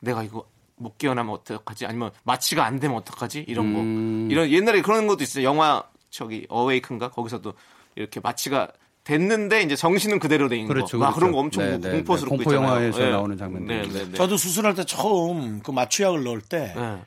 [0.00, 1.86] 내가 이거 못 깨어나면 어떡하지?
[1.86, 3.44] 아니면 마취가 안 되면 어떡하지?
[3.48, 3.80] 이런 거.
[3.80, 4.28] 음.
[4.30, 5.44] 이런 옛날에 그런 것도 있어요.
[5.44, 7.54] 영화 저기 어웨이큰가 거기서도
[7.94, 8.68] 이렇게 마취가
[9.04, 11.04] 됐는데 이제 정신은 그대로 돼 있는 그렇죠, 거.
[11.04, 11.20] 막 그렇죠.
[11.20, 12.44] 그런 거 엄청 네, 네, 공포스럽고 네.
[12.44, 12.68] 공포 있잖아요.
[12.68, 13.10] 영화에서 예.
[13.10, 13.82] 나오는 장면들.
[13.82, 14.12] 네, 네, 네.
[14.14, 16.98] 저도 수술할 때 처음 그 마취약을 넣을 때 예.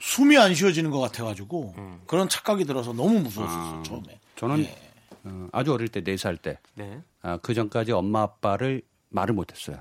[0.00, 2.00] 숨이 안 쉬어지는 것 같아가지고 음.
[2.06, 4.20] 그런 착각이 들어서 너무 무서웠었어요 아, 처음에.
[4.36, 4.74] 저는 예.
[5.24, 6.58] 어, 아주 어릴 때 네 살 때.
[6.74, 6.98] 네.
[7.22, 9.78] 아, 그 전까지 엄마 아빠를 말을 못했어요.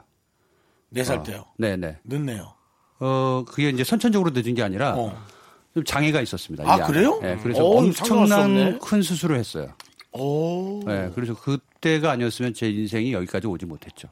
[0.89, 1.45] 네살 어, 때요.
[1.57, 1.97] 네네.
[2.03, 2.53] 늦네요.
[2.99, 5.17] 어 그게 이제 선천적으로 늦은 게 아니라 어.
[5.73, 6.63] 좀 장애가 있었습니다.
[6.71, 6.85] 아.
[6.85, 7.19] 그래요?
[7.21, 7.79] 네, 그래서 오.
[7.79, 9.69] 엄청난 큰 수술을 했어요.
[10.13, 10.81] 오.
[10.85, 14.07] 네, 그래서 그때가 아니었으면 제 인생이 여기까지 오지 못했죠.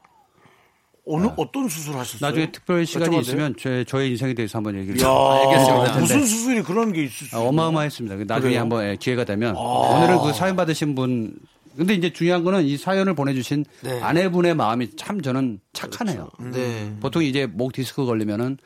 [1.07, 2.27] 어느 어떤 수술 하셨어요?
[2.29, 5.09] 나중에 특별 시간이 있으면 제, 저의 인생에 대해서 한번 얘기를 돼요?
[5.09, 5.87] 알겠습니다.
[5.95, 8.15] 야, 무슨 수술이 그런 게 있을 수 아, 어마어마했습니다.
[8.25, 8.59] 나중에 그래요?
[8.61, 11.33] 한번 예, 기회가 되면 오늘은 그 사연 받으신 분
[11.75, 13.99] 근데 이제 중요한 거는 이 사연을 보내주신 네.
[14.01, 16.29] 아내분의 마음이 참 저는 착하네요.
[16.53, 16.93] 네.
[16.99, 18.57] 보통 이제 목 디스크 걸리면은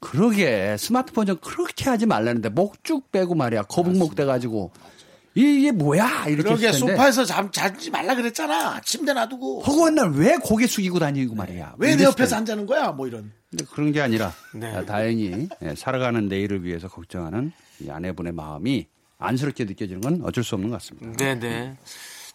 [0.00, 4.72] 그러게 스마트폰 좀 그렇게 하지 말라는데 목 쭉 빼고 말이야 거북목 돼가지고
[5.34, 8.80] 이게 뭐야 이렇게 그러게 했을 텐데 소파에서 잠 자지 말라 그랬잖아.
[8.82, 9.62] 침대 놔두고.
[9.62, 11.74] 허구한 날 왜 고개 숙이고 다니고 말이야.
[11.78, 12.36] 왜 내 옆에서.
[12.36, 12.92] 앉자는 거야?
[12.92, 13.32] 뭐 이런.
[13.50, 14.74] 근데 그런 게 아니라 네.
[14.74, 18.86] 아, 다행히 예, 살아가는 내일을 위해서 걱정하는 이 아내분의 마음이
[19.18, 21.16] 안쓰럽게 느껴지는 건 어쩔 수 없는 것 같습니다.
[21.16, 21.76] 네네.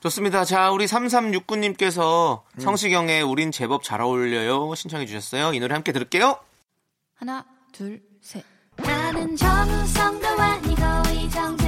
[0.01, 0.45] 좋습니다.
[0.45, 5.53] 자, 우리 3369님께서 성시경의 우린 제법 잘 어울려요 신청해 주셨어요.
[5.53, 6.37] 이 노래 함께 들을게요.
[7.15, 8.43] 하나, 둘, 셋.
[8.77, 10.81] 나는 정우성도 아니고
[11.19, 11.66] 이정재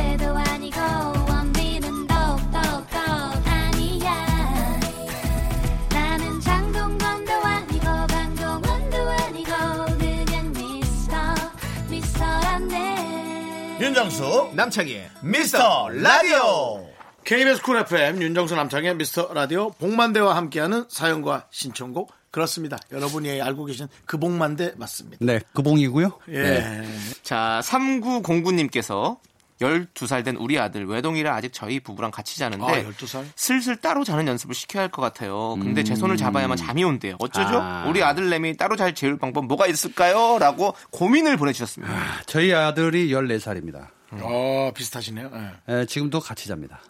[14.00, 16.88] 윤정수 남창희의 미스터 라디오
[17.26, 22.78] KBS 쿨 FM 윤정수 남창희의 미스터 라디오 봉만대와 함께하는 사연과 신청곡 그렇습니다.
[22.94, 25.18] 여러분이 알고 계신 그 봉만대 맞습니다.
[25.20, 26.18] 네, 그 봉이고요.
[26.30, 26.42] 예.
[26.42, 26.88] 네.
[27.24, 29.18] 자, 3909님께서
[29.62, 33.26] 12살 된 우리 아들 외동이라 아직 저희 부부랑 같이 자는데 아, 12살?
[33.36, 35.56] 슬슬 따로 자는 연습을 시켜야 할 것 같아요.
[35.60, 37.16] 근데 제 손을 잡아야만 잠이 온대요.
[37.20, 37.58] 어쩌죠?
[37.58, 37.62] 음.
[37.62, 37.86] 아.
[37.88, 40.38] 우리 아들내미 따로 잘 재울 방법 뭐가 있을까요?
[40.40, 41.94] 라고 고민을 보내주셨습니다.
[42.26, 43.88] 저희 아들이 14살입니다.
[44.12, 45.32] 어, 비슷하시네요.
[45.70, 45.86] 예.
[45.86, 46.82] 지금도 같이 잡니다.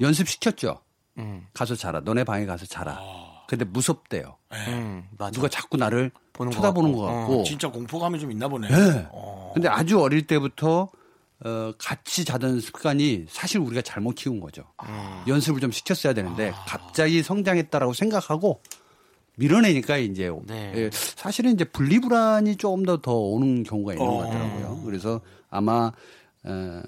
[0.00, 0.80] 연습시켰죠.
[1.18, 1.46] 음.
[1.52, 2.00] 가서 자라.
[2.00, 2.98] 너네 방에 가서 자라.
[3.46, 4.36] 근데 무섭대요.
[4.52, 5.30] 음, 맞아.
[5.32, 6.10] 누가 자꾸 나를
[6.40, 7.02] 보는 것 쳐다보는 같고.
[7.04, 7.42] 것 어, 같고.
[7.44, 8.68] 진짜 공포감이 좀 있나 보네.
[8.68, 9.06] 네.
[9.52, 10.88] 근데 아주 어릴 때부터
[11.44, 14.62] 어, 같이 자던 습관이 사실 우리가 잘못 키운 거죠.
[14.84, 15.22] 음.
[15.28, 18.60] 연습을 좀 시켰어야 되는데 갑자기 성장했다라고 생각하고
[19.36, 20.72] 밀어내니까 이제 네.
[20.76, 24.82] 예, 사실은 이제 분리불안이 조금 더 더 오는 경우가 있는 것 같더라고요.
[24.84, 25.20] 그래서
[25.50, 25.92] 아마
[26.44, 26.82] 어,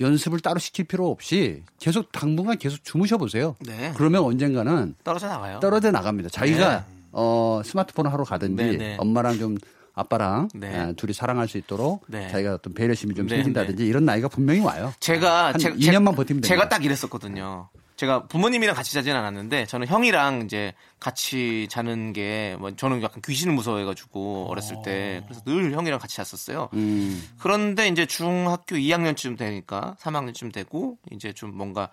[0.00, 3.56] 연습을 따로 시킬 필요 없이 계속 당분간 계속 주무셔 보세요.
[3.60, 3.92] 네.
[3.96, 5.60] 그러면 언젠가는 떨어져 나가요.
[5.60, 6.28] 떨어져 나갑니다.
[6.30, 6.84] 자기가 네.
[7.12, 8.96] 어, 스마트폰을 하러 가든지 네, 네.
[8.98, 9.56] 엄마랑 좀
[9.94, 10.76] 아빠랑 네.
[10.76, 12.28] 아, 둘이 사랑할 수 있도록 네.
[12.28, 14.92] 자기가 어떤 배려심이 좀 네, 생긴다든지 이런 나이가 분명히 와요.
[15.00, 16.68] 제가 한 제, 2년만 버티면 제가 됩니다.
[16.68, 17.68] 딱 이랬었거든요.
[17.96, 23.52] 제가 부모님이랑 같이 자진 않았는데 저는 형이랑 이제 같이 자는 게 뭐 저는 약간 귀신을
[23.54, 26.70] 무서워해가지고 어렸을 때 그래서 늘 형이랑 같이 잤었어요.
[26.72, 27.22] 음.
[27.38, 31.90] 그런데 이제 중학교 2학년쯤 되니까 3학년쯤 되고 이제 좀 뭔가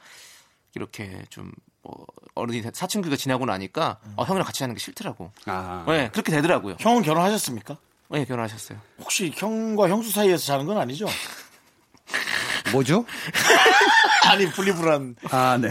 [0.76, 2.06] 이렇게 좀뭐
[2.38, 5.32] 어른이 사춘기가 지나고 나니까 어, 형이랑 같이 자는 게 싫더라고.
[5.46, 5.84] 아.
[5.88, 6.76] 네, 그렇게 되더라고요.
[6.80, 7.78] 형은 결혼하셨습니까?
[8.10, 8.78] 네, 결혼하셨어요.
[9.00, 11.08] 혹시 형과 형수 사이에서 자는 건 아니죠?
[12.72, 13.06] 뭐죠?
[14.30, 15.16] 아니 분리불안.
[15.32, 15.70] 아, 네.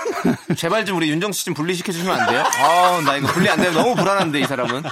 [0.56, 2.42] 제발 좀 우리 윤정수 씨좀 분리시켜 주시면 안 돼요?
[2.58, 4.82] 아, 나 이거 분리 안 되면 너무 불안한데 이 사람은.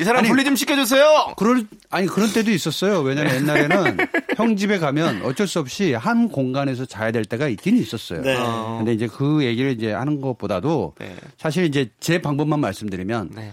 [0.00, 1.34] 이 사람 아니, 분리 좀 시켜주세요.
[1.36, 3.00] 그럴 아니 그런 때도 있었어요.
[3.00, 3.96] 왜냐면 옛날에는
[4.42, 8.22] 형 집에 가면 어쩔 수 없이 한 공간에서 자야 될 때가 있긴 있었어요.
[8.22, 8.36] 네.
[8.78, 11.16] 근데 이제 그 얘기를 이제 하는 것보다도 네.
[11.38, 13.52] 사실 이제 제 방법만 말씀드리면 네.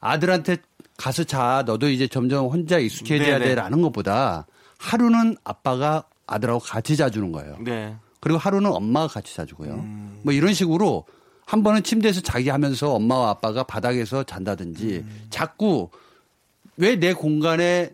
[0.00, 0.58] 아들한테
[0.96, 3.44] 가서 자 너도 이제 점점 혼자 익숙해져야 네, 네.
[3.54, 4.46] 돼라는 것보다
[4.78, 7.56] 하루는 아빠가 아들하고 같이 자주는 거예요.
[7.60, 7.94] 네.
[8.20, 9.76] 그리고 하루는 엄마가 같이 자주고요.
[10.22, 11.04] 뭐 이런 식으로
[11.46, 15.88] 한 번은 침대에서 자기 하면서 엄마와 아빠가 바닥에서 잔다든지 자꾸
[16.76, 17.90] 왜 내 공간에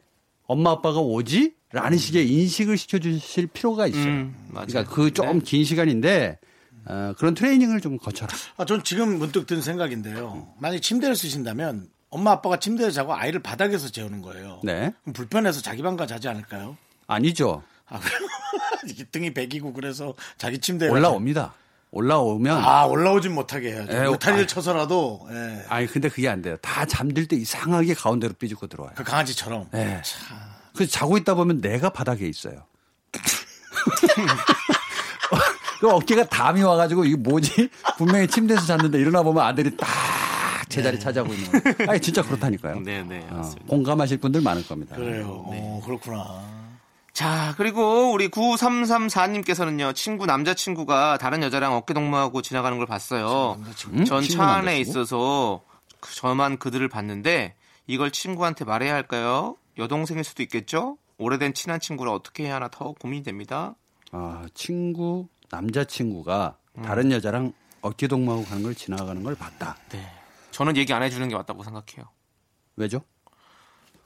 [0.47, 1.55] 엄마 아빠가 오지?
[1.75, 4.05] 라는 식의 인식을 시켜주실 필요가 있어요.
[4.05, 4.49] 음.
[4.51, 5.45] 그러니까 그 조금 네.
[5.45, 6.39] 긴 시간인데
[6.87, 8.33] 어, 그런 트레이닝을 좀 거쳐라.
[8.57, 10.55] 아, 전 지금 문득 든 생각인데요.
[10.59, 14.61] 만약 침대를 쓰신다면 엄마 아빠가 침대에 자고 아이를 바닥에서 재우는 거예요.
[14.63, 14.93] 네.
[15.03, 16.77] 그럼 불편해서 자기 방가 자지 않을까요?
[17.09, 17.65] 아니죠.
[17.89, 17.99] 아,
[19.11, 21.55] 등이 베기고 그래서 자기 침대에 올라옵니다.
[21.91, 23.93] 올라오면 아 올라오진 못하게 해야죠.
[23.93, 24.47] 에, 울타리를 아.
[24.47, 25.65] 쳐서라도 예.
[25.69, 26.57] 아니 근데 그게 안 돼요.
[26.59, 28.95] 다 잠들 때 이상하게 가운데로 삐죽고 들어와요.
[28.97, 29.69] 그 강아지처럼.
[29.73, 30.01] 네.
[30.75, 32.67] 그래서 자고 있다 보면 내가 바닥에 있어요.
[35.81, 37.69] 그 어깨가 담이 와가지고 이게 뭐지?
[37.99, 39.89] 분명히 침대에서 잤는데 일어나 보면 아들이 딱
[40.69, 41.91] 제자리 차지하고 있는 거예요.
[41.91, 42.81] 아니 진짜 그렇다니까요.
[42.81, 43.27] 네, 네.
[43.31, 43.43] 어.
[43.67, 44.97] 공감하실 분들 많을 겁니다.
[44.97, 45.45] 그래요.
[45.47, 46.43] 어, 그렇구나.
[47.13, 53.61] 자, 그리고 우리 9334님께서는요, 친구, 남자친구가 다른 여자랑 어깨동무하고 지나가는 걸 봤어요.
[53.93, 54.05] 음?
[54.05, 54.81] 전 친구 차 안에?
[54.81, 55.63] 있어서
[56.01, 57.55] 그- 저만 그들을 봤는데,
[57.87, 59.55] 이걸 친구한테 말해야 할까요?
[59.79, 60.99] 여동생일 수도 있겠죠?
[61.19, 63.75] 오래된 친한 친구를 어떻게 해야 하나 더 고민이 됩니다.
[64.13, 66.83] 아, 친구 남자친구가 음.
[66.83, 69.77] 다른 여자랑 어깨 동무하고 가는 걸 지나가는 걸 봤다.
[69.91, 70.05] 네.
[70.51, 72.09] 저는 얘기 안 해주는 게 맞다고 생각해요.
[72.77, 73.03] 왜죠?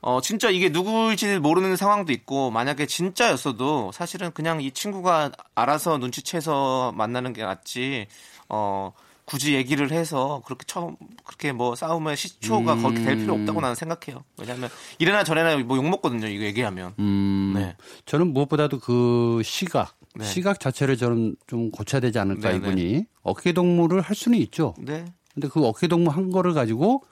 [0.00, 6.92] 어, 진짜 이게 누구일지 모르는 상황도 있고, 만약에 진짜였어도 사실은 그냥 이 친구가 알아서 눈치채서
[6.96, 8.06] 만나는 게 낫지,
[8.48, 8.92] 어,
[9.28, 12.82] 굳이 얘기를 해서 그렇게 처음 그렇게 뭐 싸움의 시초가 음.
[12.82, 14.24] 그렇게 될 필요 없다고 나는 생각해요.
[14.40, 16.26] 왜냐하면 이래나 저래나 뭐 욕 먹거든요.
[16.28, 16.94] 이거 얘기하면.
[16.98, 17.76] 음, 네.
[18.06, 20.24] 저는 무엇보다도 그 시각, 네.
[20.24, 24.74] 시각 자체를 저는 좀 고쳐야 되지 않을까 네, 이분이 어깨 동무를 할 수는 있죠.
[24.78, 25.04] 네.
[25.34, 27.02] 근데 그 어깨 동무 한 거를 가지고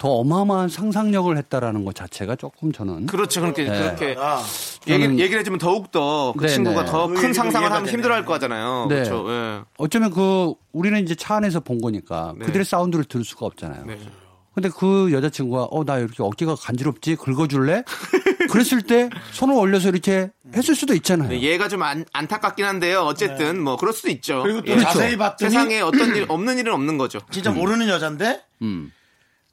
[0.00, 3.42] 더 어마어마한 상상력을 했다라는 것 자체가 조금 저는 그렇죠.
[3.42, 3.78] 그렇게 네.
[3.78, 4.42] 그렇게 아,
[4.88, 6.90] 얘기, 저는- 얘기를 해주면 더욱 더그 네, 친구가 네.
[6.90, 7.86] 더그큰 얘기도 상상을 하면.
[7.86, 8.86] 힘들어할 거잖아요.
[8.88, 8.94] 네.
[8.94, 9.26] 그렇죠.
[9.28, 9.60] 예.
[9.76, 12.46] 어쩌면 그 우리는 이제 차 안에서 본 거니까 네.
[12.46, 13.84] 그들의 사운드를 들을 수가 없잖아요.
[13.84, 13.98] 네.
[14.54, 17.84] 근데 그 여자친구가 어 나 이렇게 어깨가 간지럽지 긁어줄래?
[18.50, 21.28] 그랬을 때 손을 올려서 이렇게 했을 수도 있잖아요.
[21.28, 23.02] 네, 얘가 좀 안, 안타깝긴 한데요.
[23.02, 24.38] 어쨌든 뭐 그럴 수도 있죠.
[24.38, 24.42] 네.
[24.44, 24.78] 그리고 또 예.
[24.80, 27.20] 자세히 봤더니 세상에 어떤 일 없는 일은 없는 거죠.
[27.30, 28.90] 진짜 모르는 여잔데 음.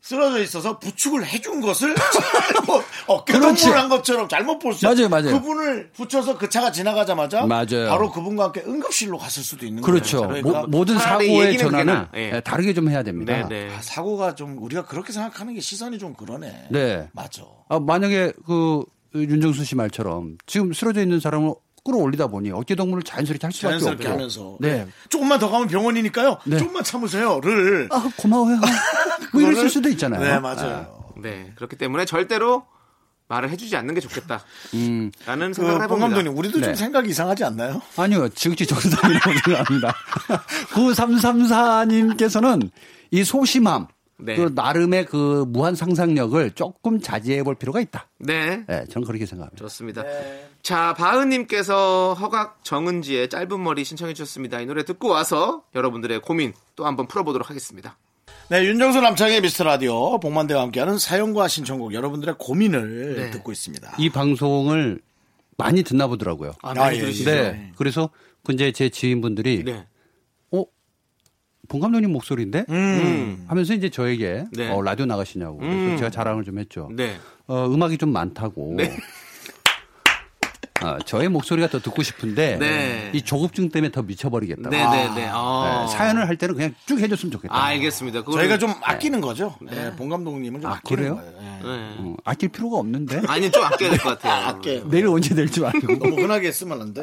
[0.07, 1.93] 쓰러져 있어서 부축을 해준 것을
[2.55, 3.63] 잘못 어깨 그렇지.
[3.63, 4.85] 동무를 한 것처럼 잘못 볼 수.
[4.85, 5.31] 맞아요, 맞아요.
[5.33, 7.89] 그분을 붙여서 그 차가 지나가자마자 맞아요.
[7.89, 10.19] 바로 그분과 함께 응급실로 갔을 수도 있는 그렇죠.
[10.19, 10.43] 거예요.
[10.43, 12.07] 그러니까 모, 모든 사고의 전환을 나아.
[12.15, 12.31] 예.
[12.35, 13.47] 예, 다르게 좀 해야 됩니다.
[13.49, 13.75] 네, 네.
[13.75, 16.67] 아, 사고가 좀 우리가 그렇게 생각하는 게 시선이 좀 그러네.
[16.71, 17.09] 네.
[17.11, 17.43] 맞아.
[17.67, 21.53] 아, 만약에 그 윤정수 씨 말처럼 지금 쓰러져 있는 사람을
[21.87, 24.13] 끌어올리다 보니 어깨 동무를 자연스럽게 할 수밖에 자연스럽게 없고.
[24.13, 24.87] 하면서 네.
[25.09, 26.37] 조금만 더 가면 병원이니까요.
[26.45, 26.57] 네.
[26.57, 27.87] 조금만 참으세요를.
[27.91, 28.57] 아 고마워요.
[29.33, 30.21] 뭐 그거를- 수도 있잖아요.
[30.21, 31.13] 네 맞아요.
[31.21, 31.51] 네.
[31.55, 32.65] 그렇기 때문에 절대로
[33.29, 34.41] 말을 해주지 않는 게 좋겠다.
[34.73, 35.11] 음.
[35.25, 36.07] 라는 그 생각을 봉 해봅니다.
[36.15, 36.75] 감독님 우리도 좀 네.
[36.75, 37.81] 생각이 이상하지 않나요?
[37.97, 39.93] 아니요, 지극히 정상이라고 생각합니다.
[40.73, 42.69] 9334님께서는
[43.11, 43.87] 이 소심함,
[44.19, 44.35] 네.
[44.35, 48.07] 그 나름의 그 무한 상상력을 조금 자제해 볼 필요가 있다.
[48.17, 48.63] 네.
[48.67, 49.63] 네, 저는 그렇게 생각합니다.
[49.63, 50.03] 좋습니다.
[50.63, 54.59] 자, 바은님께서 허각 정은지의 짧은 머리 신청해 주셨습니다.
[54.59, 57.97] 이 노래 듣고 와서 여러분들의 고민 또 한번 풀어보도록 하겠습니다.
[58.49, 63.31] 네, 윤정수 남창의 미스터 라디오 복만대와 함께하는 사연과 신청곡 여러분들의 고민을 네.
[63.31, 63.95] 듣고 있습니다.
[63.99, 64.99] 이 방송을
[65.57, 66.53] 많이 듣나 보더라고요.
[66.61, 67.29] 아, 많이 예, 들으시죠?
[67.29, 67.71] 네.
[67.75, 68.09] 그래서
[68.43, 69.85] 그 이제 제 지인분들이 네.
[71.67, 71.69] 어?
[71.69, 72.65] 봉 감독님 목소리인데?
[72.69, 73.45] 음.
[73.47, 74.69] 하면서 이제 저에게 네.
[74.71, 75.57] 어, 라디오 나가시냐고.
[75.57, 75.97] 그래서 음.
[75.97, 76.89] 제가 자랑을 좀 했죠.
[76.93, 77.17] 네.
[77.47, 78.73] 어, 음악이 좀 많다고.
[78.77, 78.95] 네.
[80.79, 83.09] 아, 저의 목소리가 더 듣고 싶은데 네.
[83.11, 84.69] 이 조급증 때문에 더 미쳐버리겠다.
[84.69, 85.27] 네 네 네.
[85.33, 85.85] 아.
[85.89, 87.53] 네, 사연을 할 때는 그냥 쭉 해줬으면 좋겠다.
[87.55, 88.21] 아, 알겠습니다.
[88.23, 89.55] 그거는- 저희가 좀 아끼는 거죠.
[89.59, 91.15] 네, 봉 감독님은 좀 아, 아끼는 그래요?
[91.15, 91.31] 거예요.
[91.41, 91.59] 네.
[91.63, 91.95] 네.
[91.97, 93.23] 어, 아낄 필요가 없는데.
[93.27, 94.45] 아니, 좀 아껴야 될 것 같아요.
[94.55, 94.87] 아껴요.
[94.89, 95.97] 내일 언제 될지 알고.
[95.97, 97.01] 너무 흔하게 쓰면 안 돼.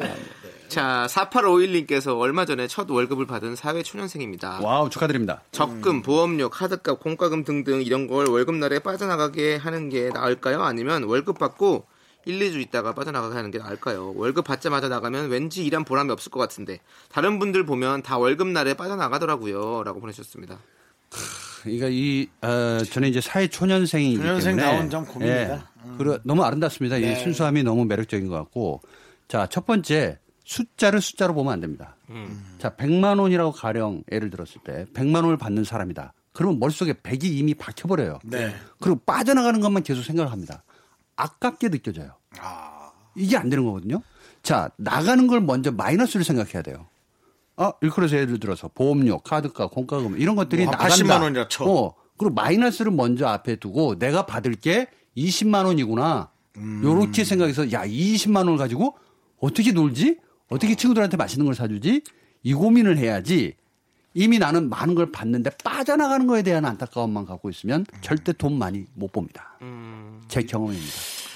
[0.67, 4.59] 자, 4851님께서 얼마 전에 첫 월급을 받은 사회초년생입니다.
[4.61, 5.41] 와우 축하드립니다.
[5.51, 10.63] 적금, 보험료, 카드값, 공과금 등등 이런 걸 월급날에 빠져나가게 하는 게 나을까요?
[10.63, 11.85] 아니면 월급 받고
[12.25, 14.13] 1, 2주 있다가 빠져나가게 하는 게 나을까요?
[14.15, 19.83] 월급 받자마자 나가면 왠지 일한 보람이 없을 것 같은데 다른 분들 보면 다 월급날에 빠져나가더라고요.
[19.83, 20.57] 라고 보내주셨습니다.
[21.61, 25.53] 그러니까 이 어, 저는 이제 사회 초년생이기 초년생 때문에 다운 점 고민이다.
[25.55, 25.59] 예.
[25.97, 26.97] 그리고 너무 아름답습니다.
[26.97, 27.15] 이 네.
[27.15, 28.81] 순수함이 너무 매력적인 것 같고
[29.27, 31.95] 자 첫 번째 숫자를 숫자로 보면 안 됩니다.
[32.59, 36.13] 자 100만 원이라고 가령 예를 들었을 때 100만 원을 받는 사람이다.
[36.31, 38.19] 그러면 머릿속에 100이 이미 박혀버려요.
[38.23, 38.53] 네.
[38.79, 40.63] 그리고 빠져나가는 것만 계속 생각을 합니다.
[41.15, 42.11] 아깝게 느껴져요.
[43.15, 44.01] 이게 안 되는 거거든요.
[44.43, 46.87] 자, 나가는 걸 먼저 마이너스를 생각해야 돼요.
[47.55, 51.03] 아, 일컬어서 예를 들어서 보험료, 카드값, 공과금 이런 것들이 뭐한 나간다.
[51.03, 51.63] 80만 원이라 쳐.
[51.63, 54.87] 어, 그리고 마이너스를 먼저 앞에 두고 내가 받을 게
[55.17, 56.29] 20만 원이구나.
[56.83, 58.97] 요렇게 생각해서 야, 이 20만 원을 가지고
[59.39, 60.19] 어떻게 놀지?
[60.49, 62.01] 어떻게 친구들한테 맛있는 걸 사주지?
[62.43, 63.55] 이 고민을 해야지.
[64.13, 69.11] 이미 나는 많은 걸 받는데 빠져나가는 거에 대한 안타까움만 갖고 있으면 절대 돈 많이 못
[69.11, 69.57] 봅니다.
[70.29, 70.93] 제 경험입니다.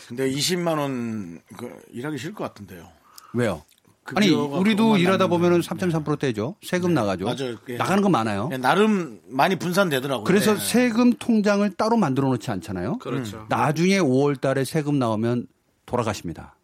[0.07, 2.87] 근데 20만 원 그, 일하기 싫을 것 같은데요.
[3.33, 3.63] 왜요?
[4.03, 5.27] 그 아니 우리도 일하다.
[5.27, 6.55] 보면은 3.3% 떼죠.
[6.63, 7.25] 세금 나가죠.
[7.25, 7.57] 맞아요.
[7.67, 7.75] 예.
[7.75, 8.47] 나가는 거 많아요.
[8.47, 10.23] 네, 나름 많이 분산되더라고요.
[10.23, 10.59] 그래서 네.
[10.59, 12.97] 세금 통장을 따로 만들어 놓지 않잖아요.
[12.99, 13.45] 그렇죠.
[13.49, 15.45] 나중에 5월 달에 세금 나오면
[15.85, 16.55] 돌아가십니다.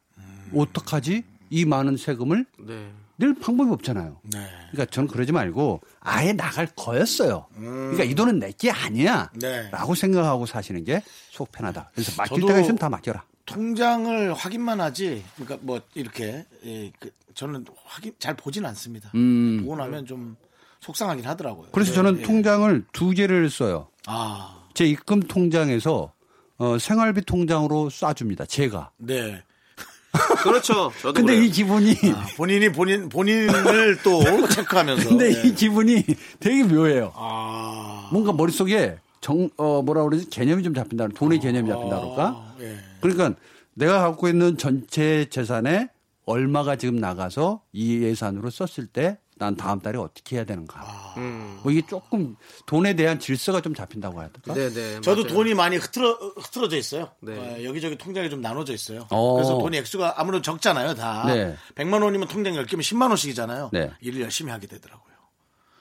[0.56, 1.24] 어떡하지?
[1.50, 2.91] 이 많은 세금을 네.
[3.18, 4.20] 낼 방법이 없잖아요.
[4.24, 4.39] 네.
[4.72, 7.46] 그러니까 저는 그러지 말고 아예 나갈 거였어요.
[7.56, 9.30] 그러니까 이 돈은 내 게 아니야.
[9.39, 9.70] 네.
[9.72, 11.91] 라고 생각하고 사시는 게 속 편하다.
[11.93, 13.26] 그래서 맡길 때가 있으면 다 맡겨라.
[13.46, 15.24] 통장을 확인만 하지.
[15.36, 19.12] 그러니까 뭐 이렇게 예, 그, 저는 확인 잘 보진 않습니다.
[19.16, 19.62] 음.
[19.64, 20.36] 보고 나면 좀
[20.80, 21.70] 속상하긴 하더라고요.
[21.72, 22.24] 그래서 예, 저는 예.
[22.24, 23.89] 통장을 두 개를 써요.
[24.08, 26.14] 아, 제 입금 통장에서
[26.58, 28.48] 어, 생활비 통장으로 쏴줍니다.
[28.48, 28.91] 제가.
[28.98, 29.43] 네.
[30.43, 30.91] 그렇죠.
[31.01, 31.43] 저도 근데 그래요.
[31.43, 35.09] 이 기분이 아, 본인이 본인 본인을 또 체크하면서.
[35.09, 35.47] 근데 예.
[35.47, 36.03] 이 기분이
[36.39, 37.11] 되게 묘해요.
[37.16, 40.30] 아, 뭔가 머릿속에 정, 어, 뭐라 그러지?
[40.30, 41.07] 개념이 좀 잡힌다.
[41.09, 42.55] 돈의 개념이 잡힌다 그럴까?
[42.61, 42.78] 예.
[43.01, 43.34] 그러니까
[43.74, 45.89] 내가 갖고 있는 전체 재산에
[46.26, 51.15] 얼마가 지금 나가서 이 예산으로 썼을 때 난 다음 달에 어떻게 해야 되는가.
[51.17, 51.59] 음.
[51.61, 54.53] 뭐 이게 조금 돈에 대한 질서가 좀 잡힌다고 해야 될까?
[54.53, 55.01] 네네.
[55.01, 55.33] 저도 맞아요.
[55.33, 57.09] 돈이 많이 흐트러, 흐트러져 있어요.
[57.21, 57.38] 네.
[57.38, 59.07] 어, 여기저기 통장이 좀 나눠져 있어요.
[59.11, 59.33] 어.
[59.33, 61.25] 그래서 돈이 액수가 아무래도 적잖아요, 다.
[61.27, 61.55] 네.
[61.75, 63.71] 100만 원이면 통장 10개면 10만 원씩이잖아요.
[63.73, 63.91] 네.
[63.99, 65.05] 일을 열심히 하게 되더라고요.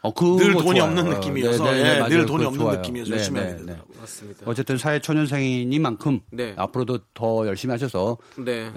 [0.02, 0.82] 어, 늘 돈이 좋아요.
[0.90, 2.08] 없는 어, 느낌이어서 네, 네, 네, 예.
[2.08, 2.76] 늘 돈이 없는 좋아요.
[2.76, 3.66] 느낌이어서 네, 열심히 네, 하게 네.
[3.66, 4.00] 되더라고요.
[4.00, 4.40] 맞습니다.
[4.44, 6.54] 어쨌든 사회 초년생이니만큼 네.
[6.58, 8.70] 앞으로도 더 열심히 하셔서 네.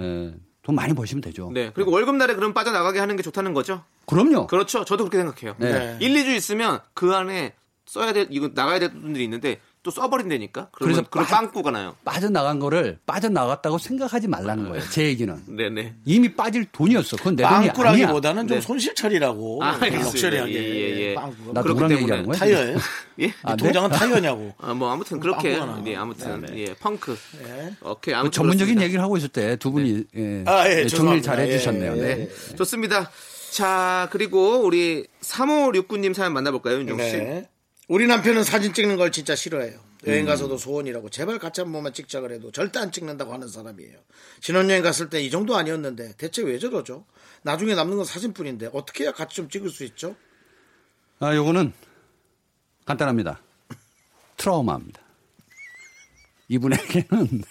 [0.68, 1.49] 예, 돈 많이 버시면 되죠.
[1.53, 1.72] 네.
[1.74, 3.84] 그리고 월급날에 그럼 빠져나가게 하는 게 좋다는 거죠?
[4.05, 4.47] 그럼요.
[4.47, 4.84] 그렇죠.
[4.84, 5.55] 저도 그렇게 생각해요.
[5.59, 5.97] 네.
[5.99, 7.53] 1, 2주 있으면 그 안에
[7.86, 10.68] 써야 될, 이거 나가야 될 분들이 있는데 또 써버린다니까?
[10.74, 11.96] 그래서 그런 빠- 빵꾸가 나요.
[12.04, 14.84] 빠져나간 거를 빠져나갔다고 생각하지 말라는 거예요.
[14.92, 15.34] 제 얘기는.
[15.48, 15.96] 네네.
[16.04, 17.16] 이미 빠질 돈이었어.
[17.16, 17.68] 그건 내 돈이.
[17.68, 18.62] 빵꾸라기보다는 좀 네.
[18.62, 19.78] 손실 처리라고 아.
[19.80, 21.16] 럭셔리하게 예, 예, 예.
[21.16, 21.54] 빵꾸.
[21.54, 22.38] 나 누구랑 얘기하는 거야?
[22.38, 22.78] 타이어예요?
[23.22, 23.26] 예?
[23.28, 23.64] 이 아, 네?
[23.64, 24.54] 통장은 타이어냐고.
[24.60, 25.58] 아, 뭐 아무튼 그렇게.
[25.86, 27.18] 예, 아무튼 네, 예, 펑크.
[27.46, 27.74] 예.
[27.82, 28.14] 오케이.
[28.14, 28.84] 그 아무튼 전문적인 그렇습니다.
[28.84, 31.32] 얘기를 하고 있을 때 두 분이 예, 아, 예, 예, 정리를 죄송합니다.
[31.36, 31.98] 잘 예, 해주셨네요.
[31.98, 32.28] 예, 네.
[32.52, 32.56] 예.
[32.58, 33.10] 좋습니다.
[33.52, 37.12] 자, 그리고 우리 3569님 사연 만나볼까요, 윤정 씨?
[37.18, 37.50] 네.
[37.88, 39.80] 우리 남편은 사진 찍는 걸 진짜 싫어해요.
[40.06, 43.98] 여행 가서도 소원이라고 제발 같이 한 번만 찍자 그래도 절대 안 찍는다고 하는 사람이에요.
[44.42, 47.06] 신혼여행 갔을 때 이 정도 아니었는데 대체 왜 저러죠?
[47.44, 50.16] 나중에 남는 건 사진뿐인데 어떻게 해야 같이 좀 찍을 수 있죠?
[51.20, 51.74] 아, 요거는
[52.86, 53.42] 간단합니다.
[54.38, 55.02] 트라우마입니다.
[56.50, 57.42] 이분에게는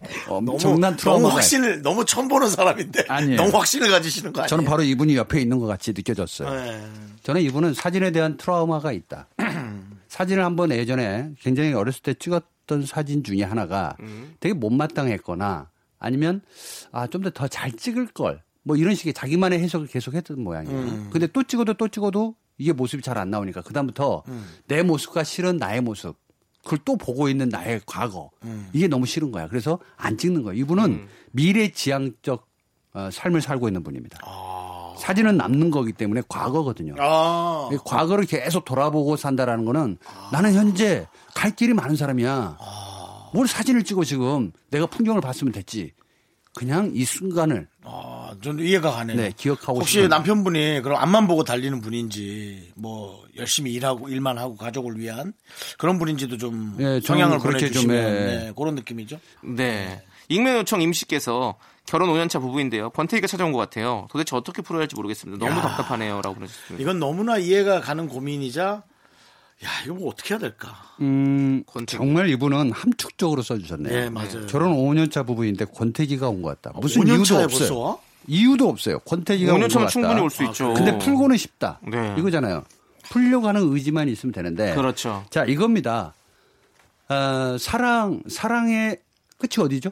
[0.28, 3.36] 엄청난 너무 트라우마가 확신을 너무 처음 보는 사람인데 아니에요.
[3.36, 4.48] 너무 확신을 가지시는 거 아니에요?
[4.48, 6.50] 저는 바로 이분이 옆에 있는 것 같이 느껴졌어요.
[6.54, 6.86] 네.
[7.24, 9.28] 저는 이분은 사진에 대한 트라우마가 있다.
[10.08, 13.96] 사진을 한번 예전에 굉장히 어렸을 때 찍었던 사진 중에 하나가
[14.40, 16.42] 되게 못마땅했거나 아니면
[16.92, 18.42] 아, 좀 더 더 잘 찍을 걸.
[18.62, 20.76] 뭐 이런 식의 자기만의 해석을 계속 했던 모양이에요.
[20.76, 21.10] 음.
[21.12, 24.44] 근데 또 찍어도 또 찍어도 이게 모습이 잘 안 나오니까 그다음부터 음.
[24.66, 26.16] 내 모습과 싫은 나의 모습
[26.64, 28.68] 그걸 또 보고 있는 나의 과거 음.
[28.72, 29.46] 이게 너무 싫은 거야.
[29.48, 30.60] 그래서 안 찍는 거예요.
[30.60, 32.48] 이분은 미래 지향적
[32.94, 34.18] 어, 삶을 살고 있는 분입니다.
[34.98, 36.94] 사진은 남는 거기 때문에 과거거든요.
[36.98, 37.68] 아.
[37.72, 39.98] 이 과거를 계속 돌아보고 산다라는 거는
[40.32, 42.58] 나는 현재 갈 길이 많은 사람이야.
[43.34, 45.92] 뭘 사진을 찍어 지금 내가 풍경을 봤으면 됐지.
[46.56, 49.16] 그냥 이 순간을 아, 전 이해가 가네요.
[49.16, 54.56] 네, 기억하고 혹시 싶은 남편분이 그럼 앞만 보고 달리는 분인지 뭐 열심히 일하고 일만 하고
[54.56, 55.34] 가족을 위한
[55.76, 58.36] 그런 분인지도 좀 예, 저는 성향을 그렇게 좀, 보내주시면 예.
[58.46, 59.20] 네, 그런 느낌이죠.
[59.44, 60.02] 네.
[60.30, 62.90] 익명 요청 임씨께서 결혼 5년차 부부인데요.
[62.90, 64.06] 번태기가 찾아온 것 같아요.
[64.10, 65.44] 도대체 어떻게 풀어야 할지 모르겠습니다.
[65.44, 65.62] 너무 야.
[65.62, 66.20] 답답하네요.
[66.22, 66.82] 라고 보내주셨습니다.
[66.82, 68.82] 이건 너무나 이해가 가는 고민이자
[69.64, 70.74] 야 이거 뭐 어떻게 해야 될까?
[71.00, 71.96] 음, 권태기.
[71.96, 73.94] 정말 이분은 함축적으로 써주셨네요.
[73.94, 74.46] 네 맞아요.
[74.46, 76.78] 결혼 5년차 부부인데 권태기가 온 것 같다.
[76.78, 77.46] 무슨 5년 이유도 없어요.
[77.48, 77.96] 벌써 와?
[78.26, 78.98] 이유도 없어요.
[79.00, 79.92] 권태기가 온것 5년 차면 같다.
[79.92, 80.74] 충분히 올 수 있죠.
[80.74, 81.80] 근데 풀고는 쉽다.
[81.86, 82.14] 네.
[82.18, 82.64] 이거잖아요.
[83.04, 84.74] 풀려고 하는 의지만 있으면 되는데.
[84.74, 85.24] 그렇죠.
[85.30, 86.12] 자, 이겁니다.
[87.08, 88.98] 어, 사랑, 사랑의
[89.38, 89.90] 끝이 어디죠?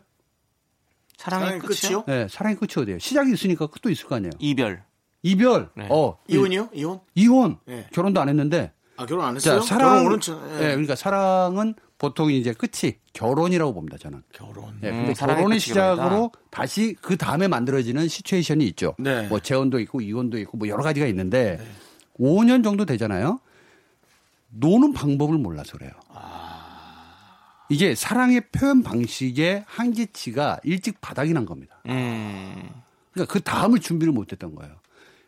[1.24, 2.04] 사랑의 사랑의 끝이요?
[2.04, 2.04] 끝이요?
[2.06, 2.98] 네, 사랑의 끝이 어디예요?
[2.98, 4.32] 시작이 있으니까 끝도 있을 거 아니에요.
[4.38, 4.82] 이별.
[5.22, 5.70] 이별.
[5.74, 5.88] 네.
[5.90, 6.68] 어, 이혼이요?
[6.74, 7.00] 이혼?
[7.14, 7.56] 이혼.
[7.64, 7.86] 네.
[7.92, 8.72] 결혼도 안 했는데.
[8.96, 9.62] 아 결혼 안 자, 했어요?
[9.62, 10.04] 사랑.
[10.04, 10.32] 결혼 5년 차.
[10.60, 14.22] 예, 그러니까 사랑은 보통 이제 끝이 결혼이라고 봅니다, 저는.
[14.32, 14.78] 결혼.
[14.82, 15.60] 예, 음, 근데 사랑의 결혼의.
[15.60, 18.94] 시작으로 다시 그 다음에 만들어지는 시츄에이션이 있죠.
[18.98, 19.26] 네.
[19.28, 21.58] 뭐 재혼도 있고 이혼도 있고 뭐 여러 가지가 있는데
[22.20, 23.40] 5년 정도 되잖아요.
[24.50, 25.90] 노는 방법을 몰라서 그래요.
[27.68, 31.76] 이게 사랑의 표현 방식의 한계치가 일찍 바닥이 난 겁니다.
[31.86, 32.68] 음.
[33.12, 34.72] 그러니까 그 다음을 준비를 못했던 거예요.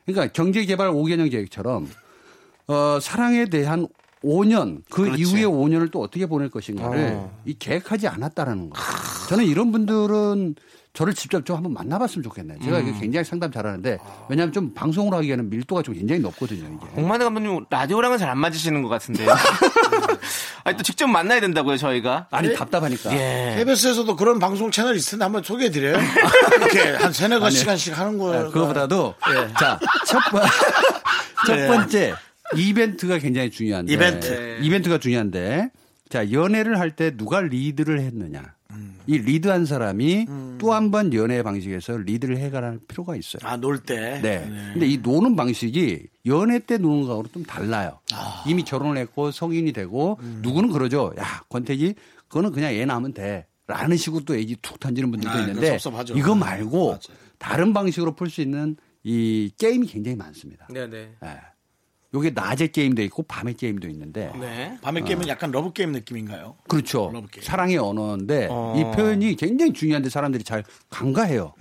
[0.04, 1.88] 그러니까 경제개발 5개년 계획처럼
[2.68, 3.86] 어, 사랑에 대한
[4.24, 5.22] 5년 그 그렇지.
[5.22, 7.40] 이후의 5년을 또 어떻게 보낼 것인가를 어.
[7.44, 8.86] 이 계획하지 않았다라는 거예요.
[9.28, 10.54] 저는 이런 분들은
[10.92, 12.58] 저를 직접 좀 한번 만나봤으면 좋겠네요.
[12.60, 12.88] 제가 음.
[12.88, 13.98] 이게 굉장히 상담 잘하는데
[14.30, 16.66] 왜냐하면 좀 방송으로 하기에는 밀도가 좀 굉장히 높거든요.
[16.74, 16.86] 이게.
[16.94, 19.28] 공만대 감독님 라디오랑은 잘 안 맞으시는 것 같은데요.
[20.66, 22.26] 아니 또 직접 만나야 된다고요 저희가.
[22.32, 23.12] 아니 답답하니까.
[23.12, 23.54] 예.
[23.58, 25.96] KBS에서도 그런 방송 채널 텐데 한번 소개해드려요.
[26.58, 28.34] 이렇게 한 세네 가 시간씩 하는 거.
[28.34, 29.52] 아, 그거보다도 예.
[29.60, 30.42] 자, 첫, 번,
[31.46, 31.66] 첫 예.
[31.68, 32.14] 번째
[32.56, 34.26] 이벤트가 굉장히 중요한데 이벤트.
[34.26, 34.58] 네.
[34.66, 35.70] 이벤트가 중요한데
[36.08, 38.55] 자, 연애를 할 때 누가 리드를 했느냐.
[38.76, 38.98] 음.
[39.06, 40.26] 이 리드한 사람이
[40.58, 43.40] 또한 번 연애 방식에서 리드를 해갈 필요가 있어요.
[43.44, 44.20] 아, 놀 때.
[44.20, 44.48] 네.
[44.72, 47.98] 근데 이 노는 방식이 연애 때 노는 거하고 좀 달라요.
[48.12, 48.44] 아.
[48.46, 50.40] 이미 결혼을 했고 성인이 되고 음.
[50.42, 51.12] 누구는 그러죠.
[51.18, 51.94] 야, 권태기
[52.28, 53.46] 그거는 그냥 애 낳으면 돼.
[53.68, 56.16] 라는 식으로 또 애기 툭 던지는 분들도 아, 있는데 섭섭하죠.
[56.16, 56.98] 이거 음, 말고 맞아요.
[57.38, 60.68] 다른 방식으로 풀 수 있는 이 게임이 굉장히 많습니다.
[60.72, 60.96] 네네.
[61.24, 61.28] 예.
[62.16, 64.78] 요게 낮에 게임도 있고 밤에 게임도 있는데 네.
[64.80, 66.56] 밤에 게임은 약간 러브 게임 느낌인가요?
[66.66, 67.10] 그렇죠.
[67.12, 67.44] 러브 게임.
[67.44, 68.74] 사랑의 언어인데 어.
[68.74, 71.52] 이 표현이 굉장히 중요한데 사람들이 잘 간과해요.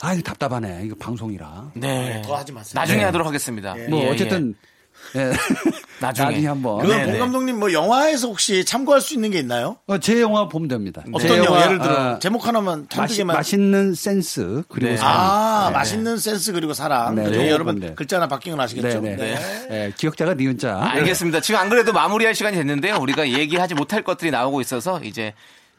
[0.00, 0.82] 아, 이거 답답하네.
[0.84, 1.72] 이거 방송이라.
[1.74, 2.22] 네.
[2.24, 2.78] 더 하지 마세요.
[2.80, 3.04] 나중에 네.
[3.06, 3.74] 하도록 하겠습니다.
[3.88, 4.75] 뭐 예, 어쨌든 예.
[6.00, 6.26] 나중에.
[6.28, 7.12] 나중에 한번 그 네네.
[7.12, 9.76] 봉 감독님 뭐 영화에서 혹시 참고할 수 있는 게 있나요?
[9.86, 11.02] 어, 제 영화 보면 됩니다.
[11.12, 14.96] 어떤 제 영화 예를 들어 아, 제목 하나만 단두개만 맛있는 센스 그리고 네.
[14.96, 15.16] 사랑.
[15.16, 15.72] 아 네.
[15.74, 17.38] 맛있는 센스 그리고 사랑 네, 그죠?
[17.38, 17.50] 네.
[17.50, 17.92] 여러분 네.
[17.94, 19.00] 글자 하나 바뀐 건 아시겠죠?
[19.00, 19.34] 네, 네.
[19.34, 19.68] 네.
[19.70, 20.78] 예, 기억자가 니은자.
[20.82, 21.40] 알겠습니다.
[21.40, 22.96] 지금 안 그래도 마무리할 시간이 됐는데요.
[23.00, 25.32] 우리가 얘기하지 못할 것들이 나오고 있어서 이제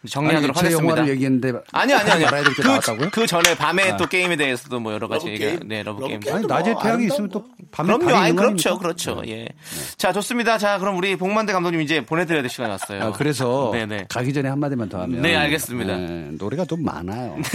[0.07, 0.93] 정리하도록 아니, 제 하겠습니다.
[0.93, 2.23] 영화를 얘기했는데 아니 아니 아니.
[2.25, 3.09] 말아야 될게 그, 나왔다고요?
[3.11, 3.97] 그 전에 밤에 아.
[3.97, 5.59] 또 게임에 대해서도 뭐 여러 가지 얘기가?
[5.65, 6.35] 네, 러브 러브 게임.
[6.35, 8.15] 아니, 뭐 낮에 태양이 아름다운 있으면 또 밤에 그럼요.
[8.15, 8.77] 아니 그렇죠.
[8.79, 9.21] 그렇죠.
[9.27, 9.47] 예.
[9.97, 10.57] 자, 좋습니다.
[10.57, 13.03] 자, 그럼 우리 봉만대 감독님 이제 보내 드려야 될 시간이 왔어요.
[13.03, 14.05] 아, 그래서 네네.
[14.09, 15.95] 가기 전에 한 마디만 더 하면 네, 알겠습니다.
[15.97, 17.37] 네, 노래가 좀 많아요.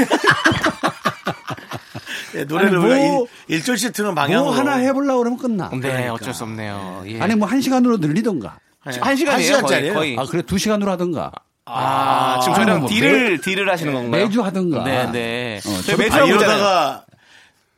[2.34, 5.70] 예, 노래를 아니, 뭐- 일, 일절씩 트는 방향으로 뭐 하나 해보려고 그러면 끝나.
[5.80, 7.04] 네, 어쩔 수 없네요.
[7.06, 7.20] 예.
[7.20, 8.58] 아니 뭐 한 시간으로 늘리던가.
[8.92, 8.98] 예.
[9.00, 9.62] 한 시간이에요, 한.
[9.62, 10.16] 거의, 거의.
[10.18, 11.30] 아 그래 두 시간으로 하던가.
[11.74, 14.24] 아, 지금 저희랑 뭐 딜을 딜을 하시는 건가요?
[14.24, 14.84] 매주 하던가.
[14.84, 15.58] 네, 네.
[15.58, 16.24] 어, 저희 저도 매주 아.
[16.24, 17.04] 이러다가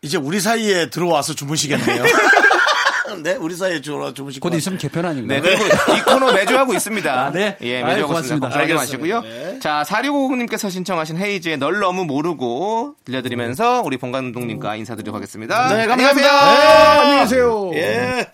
[0.03, 2.05] 이제 우리 사이에 들어와서 주무시겠네요.
[3.23, 5.35] 네, 우리 사이에 들어와 주무실 곧것 있으면 개편 아닌가?
[5.35, 7.13] 네, 그리고 이 코너 매주 하고 있습니다.
[7.13, 7.57] 아, 네.
[7.63, 8.49] 예, 아유, 매주 하고 고맙습니다.
[8.49, 8.49] 있습니다.
[8.49, 8.75] 걱정하지.
[8.75, 9.21] 마시고요.
[9.23, 9.59] 네.
[9.61, 15.69] 자, 4650님께서 신청하신 헤이즈의 널 너무 모르고 들려드리면서 우리 봉 감독님과 인사드리도록 하겠습니다.
[15.69, 16.29] 네, 안녕히 감사합니다.
[16.29, 16.59] 가세요.
[16.59, 17.71] 네, 안녕히 계세요.
[17.75, 18.27] 예.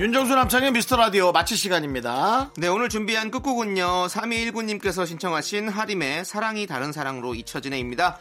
[0.00, 2.52] 윤정수 남창의 미스터 라디오 마칠 시간입니다.
[2.56, 4.06] 네, 오늘 준비한 끝곡은요.
[4.06, 8.18] 3219님께서 신청하신 하림의 사랑이 다른 사랑으로 잊혀지네입니다.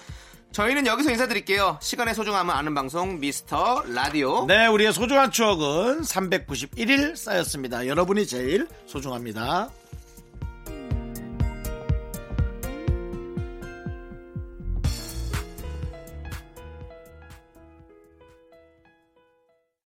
[0.51, 1.79] 저희는 여기서 인사드릴게요.
[1.81, 4.45] 시간의 소중함을 아는 방송 미스터 라디오.
[4.45, 7.87] 네, 우리의 소중한 추억은 391일 쌓였습니다.
[7.87, 9.69] 여러분이 제일 소중합니다.